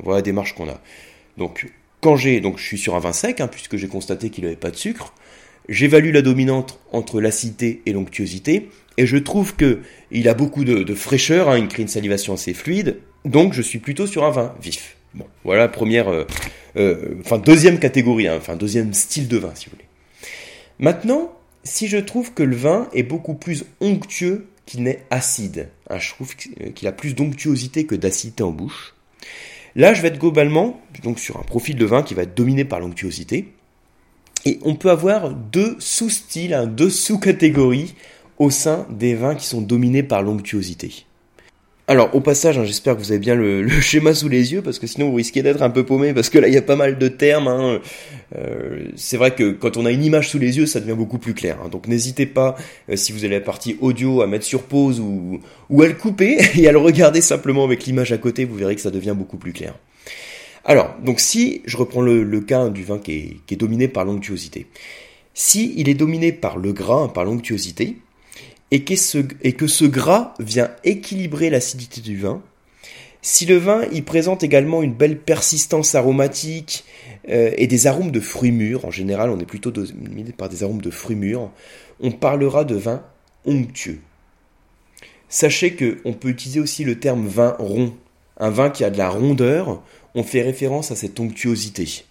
Voilà 0.00 0.18
la 0.18 0.22
démarche 0.22 0.54
qu'on 0.54 0.68
a. 0.68 0.80
Donc, 1.36 1.66
quand 2.00 2.16
j'ai, 2.16 2.40
donc 2.40 2.58
je 2.58 2.64
suis 2.64 2.78
sur 2.78 2.94
un 2.94 2.98
vin 2.98 3.12
sec, 3.12 3.40
hein, 3.40 3.48
puisque 3.48 3.76
j'ai 3.76 3.88
constaté 3.88 4.30
qu'il 4.30 4.44
n'avait 4.44 4.56
pas 4.56 4.70
de 4.70 4.76
sucre, 4.76 5.14
j'évalue 5.68 6.12
la 6.12 6.22
dominante 6.22 6.80
entre 6.92 7.20
l'acidité 7.20 7.82
et 7.86 7.92
l'onctuosité, 7.92 8.68
et 8.98 9.06
je 9.06 9.16
trouve 9.16 9.54
que 9.54 9.80
il 10.10 10.28
a 10.28 10.34
beaucoup 10.34 10.64
de, 10.64 10.94
fraîcheur, 10.94 11.48
hein, 11.48 11.58
il 11.58 11.68
crée 11.68 11.82
une 11.82 11.88
salivation 11.88 12.34
assez 12.34 12.54
fluide, 12.54 12.98
donc 13.24 13.52
je 13.52 13.62
suis 13.62 13.78
plutôt 13.78 14.06
sur 14.06 14.24
un 14.24 14.30
vin 14.30 14.54
vif. 14.60 14.96
Bon, 15.14 15.26
voilà 15.44 15.68
première, 15.68 16.08
euh, 16.08 16.24
euh, 16.76 17.14
enfin 17.20 17.38
deuxième 17.38 17.78
catégorie, 17.78 18.28
hein, 18.28 18.36
enfin 18.38 18.56
deuxième 18.56 18.94
style 18.94 19.28
de 19.28 19.36
vin 19.36 19.52
si 19.54 19.66
vous 19.66 19.72
voulez. 19.72 19.88
Maintenant, 20.78 21.32
si 21.64 21.86
je 21.86 21.98
trouve 21.98 22.32
que 22.32 22.42
le 22.42 22.56
vin 22.56 22.88
est 22.92 23.02
beaucoup 23.02 23.34
plus 23.34 23.64
onctueux 23.80 24.46
qu'il 24.66 24.82
n'est 24.82 25.04
acide. 25.10 25.68
Je 25.90 26.10
trouve 26.10 26.34
euh, 26.60 26.70
qu'il 26.70 26.88
a 26.88 26.92
plus 26.92 27.14
d'onctuosité 27.14 27.86
que 27.86 27.94
d'acidité 27.94 28.42
en 28.42 28.50
bouche. 28.50 28.94
Là, 29.74 29.94
je 29.94 30.02
vais 30.02 30.08
être 30.08 30.18
globalement 30.18 30.80
donc 31.02 31.18
sur 31.18 31.38
un 31.38 31.42
profil 31.42 31.76
de 31.76 31.84
vin 31.84 32.02
qui 32.02 32.14
va 32.14 32.22
être 32.22 32.36
dominé 32.36 32.64
par 32.64 32.80
l'onctuosité. 32.80 33.52
Et 34.44 34.58
on 34.62 34.74
peut 34.74 34.90
avoir 34.90 35.30
deux 35.30 35.76
sous-styles, 35.78 36.52
hein, 36.52 36.66
deux 36.66 36.90
sous-catégories 36.90 37.94
au 38.38 38.50
sein 38.50 38.86
des 38.90 39.14
vins 39.14 39.34
qui 39.34 39.46
sont 39.46 39.62
dominés 39.62 40.02
par 40.02 40.22
l'onctuosité. 40.22 41.06
Alors, 41.92 42.14
au 42.14 42.22
passage, 42.22 42.56
hein, 42.56 42.64
j'espère 42.64 42.96
que 42.96 43.00
vous 43.00 43.10
avez 43.10 43.18
bien 43.18 43.34
le, 43.34 43.68
schéma 43.82 44.14
sous 44.14 44.30
les 44.30 44.54
yeux, 44.54 44.62
parce 44.62 44.78
que 44.78 44.86
sinon 44.86 45.10
vous 45.10 45.16
risquez 45.16 45.42
d'être 45.42 45.60
un 45.60 45.68
peu 45.68 45.84
paumé, 45.84 46.14
parce 46.14 46.30
que 46.30 46.38
là, 46.38 46.48
il 46.48 46.54
y 46.54 46.56
a 46.56 46.62
pas 46.62 46.74
mal 46.74 46.96
de 46.96 47.08
termes. 47.08 47.48
Hein. 47.48 47.80
Euh, 48.34 48.86
c'est 48.96 49.18
vrai 49.18 49.34
que 49.34 49.50
quand 49.50 49.76
on 49.76 49.84
a 49.84 49.90
une 49.90 50.02
image 50.02 50.30
sous 50.30 50.38
les 50.38 50.56
yeux, 50.56 50.64
ça 50.64 50.80
devient 50.80 50.96
beaucoup 50.96 51.18
plus 51.18 51.34
clair. 51.34 51.58
Hein. 51.62 51.68
Donc, 51.68 51.88
n'hésitez 51.88 52.24
pas, 52.24 52.56
euh, 52.88 52.96
si 52.96 53.12
vous 53.12 53.26
avez 53.26 53.34
la 53.34 53.42
partie 53.42 53.76
audio, 53.82 54.22
à 54.22 54.26
mettre 54.26 54.46
sur 54.46 54.62
pause 54.62 55.00
ou, 55.00 55.40
ou 55.68 55.82
à 55.82 55.86
le 55.86 55.92
couper 55.92 56.38
et 56.56 56.66
à 56.66 56.72
le 56.72 56.78
regarder 56.78 57.20
simplement 57.20 57.62
avec 57.62 57.84
l'image 57.84 58.10
à 58.10 58.16
côté, 58.16 58.46
vous 58.46 58.54
verrez 58.54 58.74
que 58.74 58.80
ça 58.80 58.90
devient 58.90 59.14
beaucoup 59.14 59.36
plus 59.36 59.52
clair. 59.52 59.74
Alors, 60.64 60.94
donc 61.04 61.20
si 61.20 61.60
je 61.66 61.76
reprends 61.76 62.00
le, 62.00 62.40
cas 62.40 62.70
du 62.70 62.84
vin 62.84 63.00
qui 63.00 63.42
est, 63.50 63.56
dominé 63.56 63.86
par 63.86 64.06
l'onctuosité, 64.06 64.66
si 65.34 65.74
il 65.76 65.90
est 65.90 65.94
dominé 65.94 66.32
par 66.32 66.56
le 66.56 66.72
gras, 66.72 67.08
par 67.08 67.26
l'onctuosité, 67.26 67.98
et, 68.72 68.84
que 68.84 69.66
ce 69.66 69.84
gras 69.84 70.34
vient 70.40 70.70
équilibrer 70.82 71.50
l'acidité 71.50 72.00
du 72.00 72.16
vin, 72.16 72.42
si 73.20 73.44
le 73.44 73.56
vin 73.56 73.82
il 73.92 74.02
présente 74.02 74.42
également 74.42 74.82
une 74.82 74.94
belle 74.94 75.18
persistance 75.18 75.94
aromatique 75.94 76.84
euh, 77.28 77.52
et 77.56 77.66
des 77.66 77.86
arômes 77.86 78.10
de 78.10 78.18
fruits 78.18 78.50
mûrs, 78.50 78.86
en 78.86 78.90
général 78.90 79.30
on 79.30 79.38
est 79.38 79.46
plutôt 79.46 79.70
dominé 79.70 80.32
par 80.32 80.48
des 80.48 80.62
arômes 80.62 80.80
de 80.80 80.90
fruits 80.90 81.16
mûrs, 81.16 81.50
on 82.00 82.10
parlera 82.12 82.64
de 82.64 82.74
vin 82.74 83.04
onctueux. 83.44 84.00
Sachez 85.28 85.76
qu'on 85.76 86.14
peut 86.14 86.28
utiliser 86.28 86.60
aussi 86.60 86.82
le 86.82 86.98
terme 86.98 87.26
vin 87.26 87.54
rond. 87.58 87.94
Un 88.38 88.50
vin 88.50 88.70
qui 88.70 88.84
a 88.84 88.90
de 88.90 88.98
la 88.98 89.10
rondeur, 89.10 89.82
on 90.14 90.22
fait 90.22 90.42
référence 90.42 90.90
à 90.90 90.96
cette 90.96 91.20
onctuosité. 91.20 92.04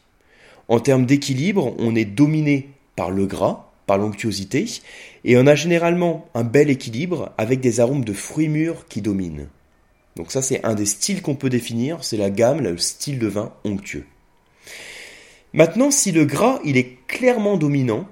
En 0.67 0.79
termes 0.79 1.05
d'équilibre, 1.05 1.75
on 1.79 1.95
est 1.95 2.05
dominé 2.05 2.69
par 2.95 3.11
le 3.11 3.25
gras, 3.25 3.70
l'onctuosité, 3.98 4.65
et 5.24 5.38
on 5.38 5.48
a 5.48 5.55
généralement 5.55 6.27
un 6.33 6.43
bel 6.43 6.69
équilibre 6.69 7.31
avec 7.38 7.60
des 7.60 7.79
arômes 7.79 8.05
de 8.05 8.13
fruits 8.13 8.50
mûrs 8.50 8.88
qui 8.88 9.01
dominent. 9.01 9.48
Donc 10.15 10.31
ça 10.31 10.41
c'est 10.41 10.63
un 10.65 10.75
des 10.75 10.86
styles 10.86 11.21
qu'on 11.21 11.36
peut 11.36 11.50
définir, 11.50 12.03
c'est 12.03 12.17
la 12.17 12.29
gamme, 12.29 12.62
le 12.62 12.77
style 12.77 13.19
de 13.19 13.27
vin 13.27 13.53
onctueux. 13.63 14.05
Maintenant, 15.53 15.91
si 15.91 16.12
le 16.12 16.25
gras 16.25 16.60
il 16.63 16.77
est 16.77 16.98
clairement 17.07 17.57
dominant 17.57 18.07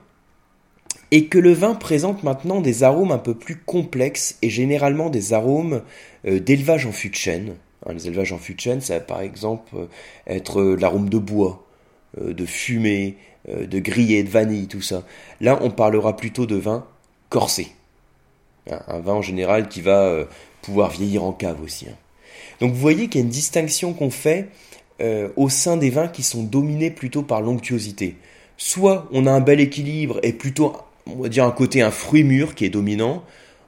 et 1.12 1.26
que 1.26 1.38
le 1.38 1.54
vin 1.54 1.74
présente 1.74 2.24
maintenant 2.24 2.62
des 2.62 2.84
arômes 2.84 3.12
un 3.12 3.18
peu 3.18 3.34
plus 3.34 3.58
complexes 3.58 4.38
et 4.42 4.50
généralement 4.50 5.10
des 5.10 5.34
arômes 5.34 5.82
euh, 6.26 6.40
d'élevage 6.40 6.86
en 6.86 6.92
fût 6.92 7.10
de 7.10 7.16
chêne. 7.16 7.56
Hein, 7.86 7.94
les 7.94 8.08
élevages 8.08 8.34
en 8.34 8.38
fût 8.38 8.54
de 8.54 8.60
chêne, 8.60 8.82
ça 8.82 8.96
va 8.96 9.00
par 9.00 9.22
exemple 9.22 9.76
euh, 9.76 9.86
être 10.28 10.60
euh, 10.60 10.76
l'arôme 10.76 11.10
de 11.10 11.18
bois, 11.18 11.66
de 12.20 12.46
fumée, 12.46 13.18
de 13.48 13.80
grillé, 13.80 14.24
de 14.24 14.30
vanille, 14.30 14.68
tout 14.68 14.82
ça. 14.82 15.04
Là, 15.42 15.58
on 15.62 15.72
parlera 15.72 16.16
plutôt 16.16 16.46
de 16.46 16.56
vin 16.56 16.86
corsé. 17.30 17.70
Hein, 18.70 18.82
un 18.88 19.00
vin 19.00 19.14
en 19.14 19.22
général 19.22 19.70
qui 19.70 19.82
va 19.82 20.26
pouvoir 20.62 20.92
vieillir 20.92 21.24
en 21.24 21.32
cave 21.32 21.62
aussi. 21.62 21.88
Hein. 21.88 21.96
Donc 22.60 22.74
vous 22.74 22.80
voyez 22.80 23.08
qu'il 23.08 23.22
y 23.22 23.24
a 23.24 23.26
une 23.26 23.32
distinction 23.32 23.94
qu'on 23.94 24.10
fait 24.10 24.50
euh, 25.02 25.30
au 25.36 25.50
sein 25.50 25.78
des 25.78 25.90
vins 25.90 26.08
qui 26.08 26.24
sont 26.24 26.44
dominés 26.44 26.92
plutôt 26.92 27.24
par 27.24 27.42
l'onctuosité. 27.42 28.18
Soit 28.58 29.08
on 29.12 29.26
a 29.26 29.32
un 29.32 29.40
bel 29.40 29.60
équilibre 29.60 30.20
et 30.24 30.34
plutôt, 30.34 30.76
on 31.08 31.22
va 31.22 31.30
dire 31.30 31.46
un 31.46 31.52
côté 31.52 31.82
un 31.82 31.92
fruit 31.92 32.24
mûr 32.24 32.56
qui 32.56 32.66
est 32.66 32.70
dominant, 32.70 33.24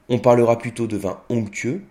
on 0.08 0.18
parlera 0.18 0.58
plutôt 0.58 0.86
de 0.86 0.98
vin 0.98 1.20
onctueux, 1.30 1.82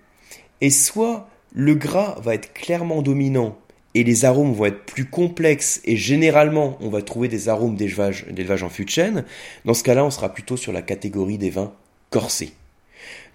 et 0.60 0.70
soit 0.70 1.28
le 1.54 1.74
gras 1.74 2.18
va 2.22 2.36
être 2.36 2.54
clairement 2.54 3.02
dominant 3.02 3.58
et 3.94 4.04
les 4.04 4.26
arômes 4.26 4.54
vont 4.54 4.66
être 4.66 4.86
plus 4.86 5.06
complexes 5.06 5.82
et 5.86 5.96
généralement 5.96 6.78
on 6.82 6.90
va 6.90 7.02
trouver 7.02 7.28
des 7.28 7.50
arômes 7.50 7.76
d'élevage 7.76 8.64
en 8.64 8.70
fût 8.70 8.86
de 8.86 8.90
chêne, 8.90 9.26
dans 9.66 9.74
ce 9.74 9.84
cas-là 9.84 10.06
on 10.06 10.12
sera 10.12 10.34
plutôt 10.34 10.58
sur 10.58 10.72
la 10.72 10.82
catégorie 10.82 11.38
des 11.38 11.50
vins 11.50 11.74
corsés. 12.10 12.54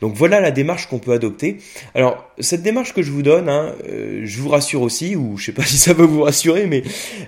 Donc 0.00 0.14
voilà 0.14 0.40
la 0.40 0.50
démarche 0.50 0.88
qu'on 0.88 0.98
peut 0.98 1.12
adopter. 1.12 1.58
Alors 1.94 2.30
cette 2.38 2.62
démarche 2.62 2.92
que 2.92 3.02
je 3.02 3.10
vous 3.10 3.22
donne, 3.22 3.48
hein, 3.48 3.74
euh, 3.88 4.22
je 4.24 4.40
vous 4.40 4.48
rassure 4.48 4.82
aussi, 4.82 5.16
ou 5.16 5.36
je 5.36 5.46
sais 5.46 5.52
pas 5.52 5.62
si 5.66 5.78
ça 5.78 5.92
va 5.92 6.04
vous 6.04 6.22
rassurer, 6.22 6.66
mais 6.66 6.82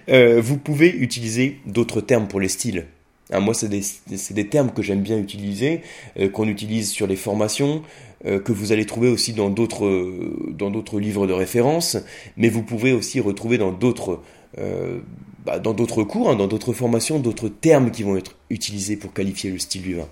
euh, 0.09 0.41
vous 0.41 0.59
pouvez 0.59 0.91
utiliser 0.91 1.59
d'autres 1.67 2.01
termes 2.01 2.29
pour 2.29 2.41
les 2.41 2.49
styles. 2.49 2.87
Hein, 3.31 3.41
moi, 3.41 3.55
c'est 3.55 3.69
des, 3.69 4.49
termes 4.49 4.71
que 4.73 4.83
j'aime 4.83 5.03
bien 5.03 5.19
utiliser, 5.19 5.83
euh, 6.19 6.29
qu'on 6.29 6.49
utilise 6.49 6.91
sur 6.91 7.07
les 7.07 7.17
formations, 7.17 7.83
que 8.25 8.51
vous 8.51 8.73
allez 8.73 8.85
trouver 8.85 9.09
aussi 9.09 9.33
dans 9.33 9.49
d'autres 9.49 9.89
dans 10.51 10.73
d'autres 10.73 10.99
livres 10.99 11.29
de 11.29 11.33
référence, 11.33 11.97
mais 12.37 12.49
vous 12.49 12.65
pouvez 12.65 12.93
aussi 12.93 13.21
retrouver 13.21 13.59
dans 13.59 13.71
d'autres 13.71 14.23
bah, 15.47 15.61
cours, 16.09 16.29
hein, 16.29 16.35
dans 16.35 16.49
d'autres 16.49 16.73
formations, 16.73 17.21
d'autres 17.21 17.49
termes 17.49 17.93
qui 17.93 18.03
vont 18.03 18.17
être 18.17 18.35
utilisés 18.51 18.97
pour 18.97 19.13
qualifier 19.13 19.53
le 19.53 19.61
style 19.61 19.83
du 19.83 19.95
vin. 19.95 20.09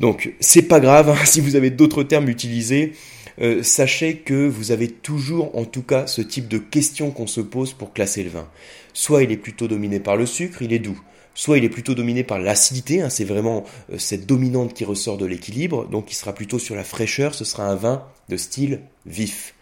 Donc 0.00 0.32
c'est 0.40 0.62
pas 0.62 0.80
grave, 0.80 1.10
hein, 1.10 1.16
si 1.24 1.40
vous 1.40 1.56
avez 1.56 1.70
d'autres 1.70 2.02
termes 2.02 2.28
utilisés, 2.28 2.94
euh, 3.40 3.62
sachez 3.62 4.16
que 4.16 4.48
vous 4.48 4.72
avez 4.72 4.88
toujours 4.88 5.56
en 5.56 5.64
tout 5.64 5.82
cas 5.82 6.06
ce 6.06 6.22
type 6.22 6.48
de 6.48 6.58
questions 6.58 7.10
qu'on 7.10 7.26
se 7.26 7.40
pose 7.40 7.72
pour 7.74 7.92
classer 7.92 8.24
le 8.24 8.30
vin. 8.30 8.48
Soit 8.92 9.22
il 9.22 9.30
est 9.30 9.36
plutôt 9.36 9.68
dominé 9.68 10.00
par 10.00 10.16
le 10.16 10.26
sucre, 10.26 10.62
il 10.62 10.72
est 10.72 10.78
doux. 10.78 11.00
Soit 11.34 11.58
il 11.58 11.64
est 11.64 11.70
plutôt 11.70 11.94
dominé 11.94 12.24
par 12.24 12.38
l'acidité, 12.38 13.02
hein, 13.02 13.08
c'est 13.08 13.24
vraiment 13.24 13.64
euh, 13.92 13.98
cette 13.98 14.26
dominante 14.26 14.74
qui 14.74 14.84
ressort 14.84 15.16
de 15.16 15.26
l'équilibre, 15.26 15.86
donc 15.88 16.10
il 16.10 16.14
sera 16.14 16.32
plutôt 16.32 16.58
sur 16.58 16.74
la 16.74 16.84
fraîcheur, 16.84 17.34
ce 17.34 17.44
sera 17.44 17.66
un 17.66 17.76
vin 17.76 18.04
de 18.28 18.36
style 18.36 18.80
vif. 19.06 19.54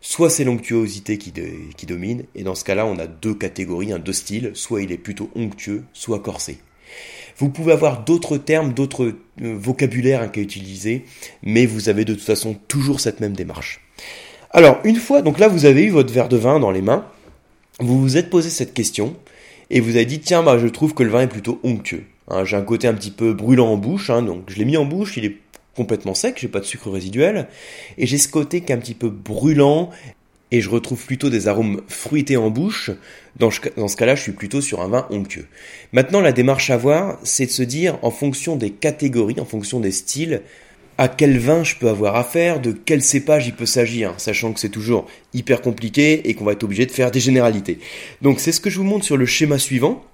Soit 0.00 0.30
c'est 0.30 0.44
l'onctuosité 0.44 1.18
qui, 1.18 1.32
domine, 1.86 2.24
et 2.36 2.44
dans 2.44 2.54
ce 2.54 2.64
cas-là 2.64 2.86
on 2.86 2.98
a 2.98 3.08
deux 3.08 3.34
catégories, 3.34 3.92
un 3.92 3.98
deux 3.98 4.12
styles, 4.12 4.52
soit 4.54 4.82
il 4.82 4.92
est 4.92 4.98
plutôt 4.98 5.28
onctueux, 5.34 5.84
soit 5.92 6.20
corsé. 6.20 6.58
Vous 7.36 7.50
pouvez 7.50 7.72
avoir 7.72 8.04
d'autres 8.04 8.38
termes, 8.38 8.72
d'autres 8.72 9.14
euh, 9.42 9.56
vocabulaires 9.56 10.22
hein, 10.22 10.28
qu'à 10.28 10.40
utiliser, 10.40 11.04
mais 11.42 11.66
vous 11.66 11.88
avez 11.88 12.04
de 12.04 12.14
toute 12.14 12.22
façon 12.22 12.54
toujours 12.68 13.00
cette 13.00 13.20
même 13.20 13.34
démarche. 13.34 13.80
Alors, 14.50 14.78
une 14.84 14.96
fois, 14.96 15.20
donc 15.20 15.38
là, 15.38 15.48
vous 15.48 15.66
avez 15.66 15.84
eu 15.84 15.90
votre 15.90 16.12
verre 16.12 16.28
de 16.28 16.36
vin 16.36 16.58
dans 16.58 16.70
les 16.70 16.80
mains, 16.80 17.06
vous 17.80 18.00
vous 18.00 18.16
êtes 18.16 18.30
posé 18.30 18.50
cette 18.50 18.74
question, 18.74 19.14
et 19.70 19.80
vous 19.80 19.96
avez 19.96 20.06
dit, 20.06 20.20
tiens, 20.20 20.42
bah, 20.42 20.58
je 20.58 20.66
trouve 20.66 20.94
que 20.94 21.02
le 21.02 21.10
vin 21.10 21.22
est 21.22 21.28
plutôt 21.28 21.60
onctueux. 21.62 22.04
Hein, 22.28 22.44
j'ai 22.44 22.56
un 22.56 22.62
côté 22.62 22.88
un 22.88 22.94
petit 22.94 23.10
peu 23.10 23.32
brûlant 23.32 23.68
en 23.68 23.76
bouche, 23.76 24.10
hein, 24.10 24.22
donc 24.22 24.44
je 24.48 24.56
l'ai 24.56 24.64
mis 24.64 24.76
en 24.76 24.84
bouche, 24.84 25.16
il 25.16 25.24
est 25.24 25.36
complètement 25.74 26.14
sec, 26.14 26.36
j'ai 26.38 26.48
pas 26.48 26.60
de 26.60 26.64
sucre 26.64 26.90
résiduel, 26.90 27.48
et 27.96 28.06
j'ai 28.06 28.18
ce 28.18 28.28
côté 28.28 28.60
qui 28.60 28.72
est 28.72 28.74
un 28.74 28.78
petit 28.78 28.94
peu 28.94 29.08
brûlant, 29.08 29.90
et 30.50 30.60
je 30.60 30.70
retrouve 30.70 31.04
plutôt 31.04 31.30
des 31.30 31.46
arômes 31.46 31.82
fruités 31.88 32.36
en 32.36 32.50
bouche, 32.50 32.90
dans, 33.36 33.50
ce 33.50 33.96
cas-là, 33.96 34.14
je 34.14 34.22
suis 34.22 34.32
plutôt 34.32 34.60
sur 34.60 34.80
un 34.80 34.88
vin 34.88 35.06
onctueux. 35.10 35.46
Maintenant, 35.92 36.20
la 36.20 36.32
démarche 36.32 36.70
à 36.70 36.76
voir, 36.76 37.18
c'est 37.22 37.46
de 37.46 37.50
se 37.50 37.62
dire, 37.62 37.98
en 38.02 38.10
fonction 38.10 38.56
des 38.56 38.70
catégories, 38.70 39.38
en 39.38 39.44
fonction 39.44 39.78
des 39.78 39.92
styles, 39.92 40.42
à 40.98 41.06
quel 41.06 41.38
vin 41.38 41.62
je 41.62 41.76
peux 41.76 41.88
avoir 41.88 42.16
affaire, 42.16 42.60
de 42.60 42.72
quel 42.72 43.02
cépage 43.02 43.46
il 43.46 43.54
peut 43.54 43.66
s'agir, 43.66 44.14
sachant 44.18 44.52
que 44.52 44.58
c'est 44.58 44.68
toujours 44.68 45.06
hyper 45.32 45.62
compliqué 45.62 46.28
et 46.28 46.34
qu'on 46.34 46.44
va 46.44 46.52
être 46.52 46.64
obligé 46.64 46.86
de 46.86 46.90
faire 46.90 47.12
des 47.12 47.20
généralités. 47.20 47.78
Donc 48.20 48.40
c'est 48.40 48.50
ce 48.50 48.60
que 48.60 48.68
je 48.68 48.78
vous 48.78 48.84
montre 48.84 49.04
sur 49.04 49.16
le 49.16 49.24
schéma 49.24 49.58
suivant. 49.58 50.04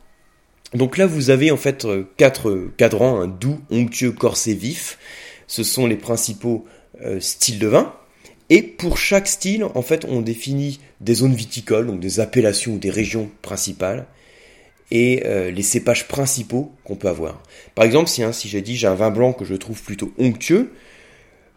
Donc 0.74 0.98
là, 0.98 1.06
vous 1.06 1.30
avez 1.30 1.50
en 1.50 1.56
fait 1.56 1.84
euh, 1.84 2.04
quatre 2.16 2.68
cadrans, 2.76 3.20
un 3.20 3.28
doux, 3.28 3.60
onctueux, 3.70 4.12
corsé, 4.12 4.54
vif. 4.54 4.98
Ce 5.46 5.62
sont 5.62 5.86
les 5.86 5.96
principaux 5.96 6.66
euh, 7.02 7.18
styles 7.20 7.58
de 7.58 7.68
vin. 7.68 7.94
Et 8.50 8.60
pour 8.62 8.98
chaque 8.98 9.28
style, 9.28 9.64
en 9.64 9.82
fait, 9.82 10.04
on 10.06 10.20
définit 10.20 10.80
des 11.00 11.14
zones 11.14 11.34
viticoles, 11.34 11.86
donc 11.86 12.00
des 12.00 12.20
appellations 12.20 12.74
ou 12.74 12.78
des 12.78 12.90
régions 12.90 13.30
principales, 13.40 14.06
et 14.94 15.24
euh, 15.26 15.50
les 15.50 15.62
cépages 15.62 16.06
principaux 16.06 16.72
qu'on 16.84 16.94
peut 16.94 17.08
avoir. 17.08 17.42
Par 17.74 17.84
exemple, 17.84 18.08
si, 18.08 18.22
hein, 18.22 18.32
si 18.32 18.48
j'ai 18.48 18.62
dit 18.62 18.76
j'ai 18.76 18.86
un 18.86 18.94
vin 18.94 19.10
blanc 19.10 19.32
que 19.32 19.44
je 19.44 19.54
trouve 19.54 19.82
plutôt 19.82 20.12
onctueux, 20.18 20.72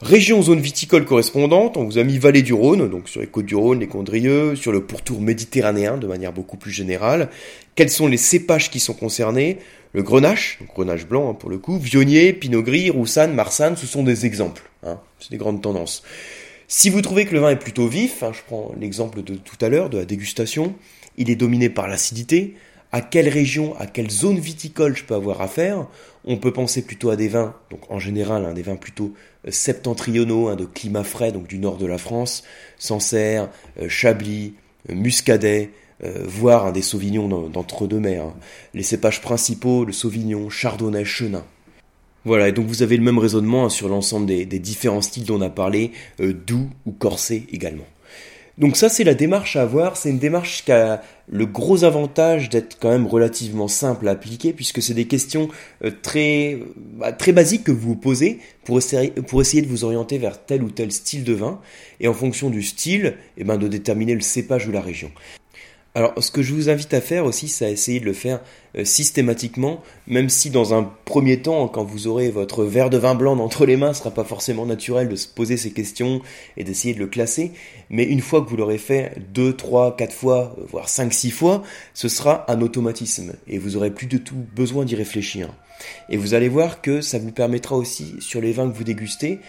région 0.02 0.42
zone 0.42 0.60
viticole 0.60 1.06
correspondante, 1.06 1.78
on 1.78 1.84
vous 1.84 2.00
a 2.00 2.04
mis 2.04 2.18
vallée 2.18 2.42
du 2.42 2.54
Rhône, 2.54 2.90
donc 2.90 3.08
sur 3.08 3.22
les 3.22 3.28
côtes 3.28 3.46
du 3.46 3.56
Rhône, 3.56 3.80
les 3.80 3.88
Condrieux, 3.88 4.56
sur 4.56 4.72
le 4.72 4.82
pourtour 4.82 5.22
méditerranéen 5.22 5.98
de 5.98 6.08
manière 6.08 6.34
beaucoup 6.34 6.58
plus 6.58 6.72
générale. 6.72 7.30
Quels 7.76 7.92
sont 7.92 8.08
les 8.08 8.18
cépages 8.18 8.72
qui 8.72 8.80
sont 8.80 8.96
concernés? 8.96 9.60
Le 9.94 10.02
grenache, 10.02 10.60
grenache 10.74 11.06
blanc 11.06 11.30
hein, 11.30 11.34
pour 11.36 11.52
le 11.52 11.60
coup, 11.60 11.78
vionnier, 11.78 12.34
pinot 12.34 12.64
gris, 12.64 12.90
roussanne, 12.90 13.36
marsanne, 13.36 13.78
ce 13.78 13.86
sont 13.86 14.02
des 14.02 14.26
exemples. 14.26 14.64
Hein, 14.82 15.00
c'est 15.20 15.30
des 15.30 15.38
grandes 15.38 15.62
tendances. 15.62 16.02
Si 16.68 16.90
vous 16.90 17.04
trouvez 17.04 17.26
que 17.26 17.36
le 17.36 17.40
vin 17.40 17.52
est 17.52 17.56
plutôt 17.56 17.88
vif, 17.88 18.24
hein, 18.24 18.32
je 18.34 18.40
prends 18.48 18.74
l'exemple 18.80 19.22
de 19.22 19.36
tout 19.36 19.64
à 19.64 19.70
l'heure, 19.70 19.92
de 19.92 20.00
la 20.00 20.06
dégustation, 20.06 20.74
il 21.18 21.30
est 21.30 21.36
dominé 21.36 21.70
par 21.70 21.88
l'acidité, 21.88 22.56
à 22.92 23.02
quelle 23.02 23.30
région, 23.30 23.76
à 23.80 23.86
quelle 23.86 24.10
zone 24.10 24.40
viticole 24.40 24.96
je 24.96 25.04
peux 25.04 25.16
avoir 25.16 25.42
affaire. 25.42 25.88
On 26.26 26.38
peut 26.38 26.54
penser 26.54 26.82
plutôt 26.82 27.10
à 27.10 27.16
des 27.16 27.28
vins, 27.28 27.56
donc 27.70 27.90
en 27.90 28.00
général 28.00 28.46
hein, 28.46 28.54
des 28.54 28.62
vins 28.62 28.76
plutôt 28.76 29.14
euh, 29.46 29.52
septentrionaux, 29.52 30.48
hein, 30.48 30.56
de 30.56 30.66
climat 30.66 31.04
frais, 31.04 31.32
donc 31.32 31.48
du 31.48 31.58
nord 31.58 31.78
de 31.78 31.86
la 31.86 31.98
France, 31.98 32.44
Sancerre, 32.78 33.50
euh, 33.82 33.90
Chablis, 33.90 34.54
euh, 34.90 34.96
Muscadet, 34.96 35.72
voire 36.26 36.74
des 36.74 36.84
sauvignons 36.84 37.28
d'entre-deux-mers. 37.50 38.32
Les 38.76 38.84
cépages 38.84 39.20
principaux, 39.20 39.84
le 39.84 39.92
sauvignon, 39.92 40.48
chardonnay, 40.48 41.06
chenin. 41.06 41.44
Voilà, 42.24 42.50
et 42.50 42.52
donc 42.52 42.68
vous 42.68 42.84
avez 42.84 42.98
le 42.98 43.04
même 43.04 43.18
raisonnement 43.18 43.66
hein, 43.66 43.70
sur 43.70 43.90
l'ensemble 43.90 44.28
des, 44.28 44.46
différents 44.46 45.02
styles 45.02 45.26
dont 45.26 45.40
on 45.40 45.42
a 45.42 45.50
parlé, 45.50 45.92
doux 46.20 46.70
ou 46.86 46.92
corsé 46.92 47.48
également. 47.52 47.88
Donc 48.58 48.76
ça 48.76 48.90
c'est 48.90 49.04
la 49.04 49.14
démarche 49.14 49.56
à 49.56 49.62
avoir, 49.62 49.98
c'est 49.98 50.10
une 50.10 50.18
démarche 50.18 50.66
qui 50.66 50.72
a 50.72 51.04
le 51.30 51.46
gros 51.46 51.84
avantage 51.84 52.50
d'être 52.50 52.78
quand 52.80 52.90
même 52.90 53.06
relativement 53.06 53.68
simple 53.68 54.08
à 54.08 54.12
appliquer 54.12 54.52
puisque 54.52 54.82
c'est 54.82 54.96
des 54.96 55.06
questions 55.06 55.50
euh, 55.84 55.92
très, 56.02 56.58
bah, 56.76 57.12
très 57.12 57.34
basiques 57.34 57.66
que 57.66 57.72
vous 57.72 57.90
vous 57.90 57.96
posez 57.96 58.40
pour 58.66 58.80
essayer, 58.80 59.12
pour 59.12 59.42
essayer 59.42 59.62
de 59.62 59.68
vous 59.68 59.84
orienter 59.84 60.18
vers 60.18 60.44
tel 60.44 60.64
ou 60.64 60.72
tel 60.72 60.92
style 60.92 61.24
de 61.24 61.34
vin 61.34 61.60
et 62.00 62.08
en 62.08 62.14
fonction 62.14 62.50
du 62.50 62.64
style, 62.64 63.16
eh 63.38 63.44
ben, 63.44 63.58
de 63.58 63.68
déterminer 63.68 64.16
le 64.16 64.22
cépage 64.22 64.68
ou 64.68 64.72
la 64.72 64.82
région. 64.82 65.12
Alors, 65.98 66.14
ce 66.20 66.30
que 66.30 66.44
je 66.44 66.54
vous 66.54 66.70
invite 66.70 66.94
à 66.94 67.02
faire 67.02 67.26
aussi, 67.26 67.48
c'est 67.48 67.66
à 67.66 67.72
essayer 67.72 68.00
de 68.00 68.06
le 68.06 68.14
faire 68.14 68.42
euh, 68.78 68.86
systématiquement, 68.86 69.82
même 70.06 70.30
si 70.30 70.52
dans 70.52 70.76
un 70.76 70.84
premier 70.84 71.42
temps, 71.42 71.68
quand 71.68 71.84
vous 71.84 72.06
aurez 72.06 72.30
votre 72.30 72.66
verre 72.66 72.92
de 72.92 73.00
vin 73.00 73.16
blanc 73.16 73.36
entre 73.40 73.66
les 73.66 73.78
mains, 73.78 73.94
ce 73.94 74.02
sera 74.02 74.12
pas 74.12 74.24
forcément 74.24 74.68
naturel 74.68 75.10
de 75.10 75.16
se 75.16 75.28
poser 75.28 75.58
ces 75.58 75.72
questions 75.72 76.22
et 76.56 76.64
d'essayer 76.64 76.94
de 76.94 77.00
le 77.00 77.08
classer. 77.08 77.52
Mais 77.90 78.04
une 78.04 78.22
fois 78.22 78.44
que 78.44 78.50
vous 78.52 78.58
l'aurez 78.58 78.78
fait 78.78 79.14
deux, 79.34 79.54
trois, 79.54 79.96
quatre 79.96 80.14
fois, 80.14 80.56
voire 80.70 80.88
cinq, 80.88 81.14
six 81.14 81.32
fois, 81.32 81.64
ce 81.96 82.10
sera 82.10 82.46
un 82.48 82.62
automatisme 82.62 83.34
et 83.48 83.58
vous 83.58 83.76
aurez 83.76 83.90
plus 83.90 84.06
de 84.06 84.20
tout 84.20 84.46
besoin 84.56 84.86
d'y 84.86 84.94
réfléchir. 84.94 85.52
Et 86.12 86.18
vous 86.18 86.36
allez 86.36 86.48
voir 86.48 86.84
que 86.84 87.02
ça 87.02 87.18
vous 87.18 87.32
permettra 87.32 87.76
aussi, 87.76 88.14
sur 88.20 88.40
les 88.40 88.52
vins 88.52 88.70
que 88.70 88.78
vous 88.78 88.84
dégustez, 88.84 89.40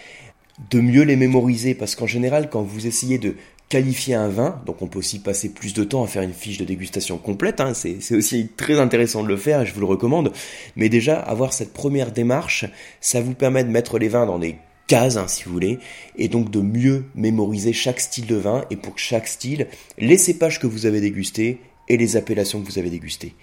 de 0.70 0.80
mieux 0.80 1.02
les 1.02 1.16
mémoriser 1.16 1.74
parce 1.74 1.94
qu'en 1.94 2.06
général, 2.06 2.48
quand 2.48 2.62
vous 2.62 2.86
essayez 2.86 3.18
de 3.18 3.34
qualifier 3.68 4.14
un 4.14 4.28
vin, 4.28 4.60
donc 4.64 4.80
on 4.80 4.86
peut 4.86 4.98
aussi 4.98 5.18
passer 5.18 5.50
plus 5.50 5.74
de 5.74 5.84
temps 5.84 6.02
à 6.02 6.06
faire 6.06 6.22
une 6.22 6.32
fiche 6.32 6.58
de 6.58 6.64
dégustation 6.64 7.18
complète, 7.18 7.60
hein, 7.60 7.74
c'est 7.74 8.14
aussi 8.14 8.48
très 8.56 8.80
intéressant 8.80 9.22
de 9.22 9.28
le 9.28 9.36
faire 9.36 9.60
et 9.62 9.66
je 9.66 9.74
vous 9.74 9.80
le 9.80 9.86
recommande, 9.86 10.32
mais 10.76 10.88
déjà 10.88 11.20
avoir 11.20 11.52
cette 11.52 11.72
première 11.72 12.10
démarche, 12.12 12.64
ça 13.00 13.20
vous 13.20 13.34
permet 13.34 13.64
de 13.64 13.70
mettre 13.70 13.98
les 13.98 14.08
vins 14.08 14.26
dans 14.26 14.38
des 14.38 14.56
cases, 14.86 15.18
hein, 15.18 15.28
si 15.28 15.44
vous 15.44 15.52
voulez, 15.52 15.78
et 16.16 16.28
donc 16.28 16.50
de 16.50 16.60
mieux 16.60 17.04
mémoriser 17.14 17.74
chaque 17.74 18.00
style 18.00 18.26
de 18.26 18.36
vin, 18.36 18.64
et 18.70 18.76
pour 18.76 18.98
chaque 18.98 19.28
style, 19.28 19.66
les 19.98 20.16
cépages 20.16 20.60
que 20.60 20.66
vous 20.66 20.86
avez 20.86 21.00
dégustés 21.00 21.60
et 21.88 21.96
les 21.96 22.16
appellations 22.16 22.60
que 22.60 22.66
vous 22.66 22.78
avez 22.78 22.90
dégustées. 22.90 23.34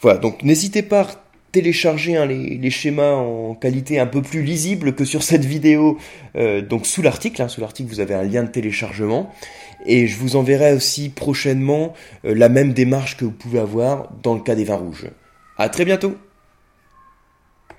Voilà, 0.00 0.18
donc 0.18 0.42
n'hésitez 0.42 0.82
pas 0.82 1.06
télécharger 1.52 2.16
hein, 2.16 2.26
les, 2.26 2.70
schémas 2.70 3.12
en 3.12 3.54
qualité 3.54 3.98
un 3.98 4.06
peu 4.06 4.22
plus 4.22 4.42
lisible 4.42 4.94
que 4.94 5.04
sur 5.04 5.22
cette 5.22 5.44
vidéo, 5.44 5.98
euh, 6.36 6.60
donc 6.62 6.86
sous 6.86 7.02
l'article. 7.02 7.48
Sous 7.48 7.60
l'article, 7.60 7.88
vous 7.88 8.00
avez 8.00 8.14
un 8.14 8.22
lien 8.22 8.42
de 8.42 8.50
téléchargement. 8.50 9.32
Et 9.86 10.06
je 10.06 10.18
vous 10.18 10.36
enverrai 10.36 10.72
aussi 10.72 11.08
prochainement 11.08 11.94
euh, 12.24 12.34
la 12.34 12.48
même 12.48 12.72
démarche 12.72 13.16
que 13.16 13.24
vous 13.24 13.30
pouvez 13.30 13.58
avoir 13.58 14.10
dans 14.22 14.34
le 14.34 14.40
cas 14.40 14.54
des 14.54 14.64
vins 14.64 14.76
rouges. 14.76 15.08
À 15.56 15.68
très 15.68 15.84
bientôt 15.84 16.16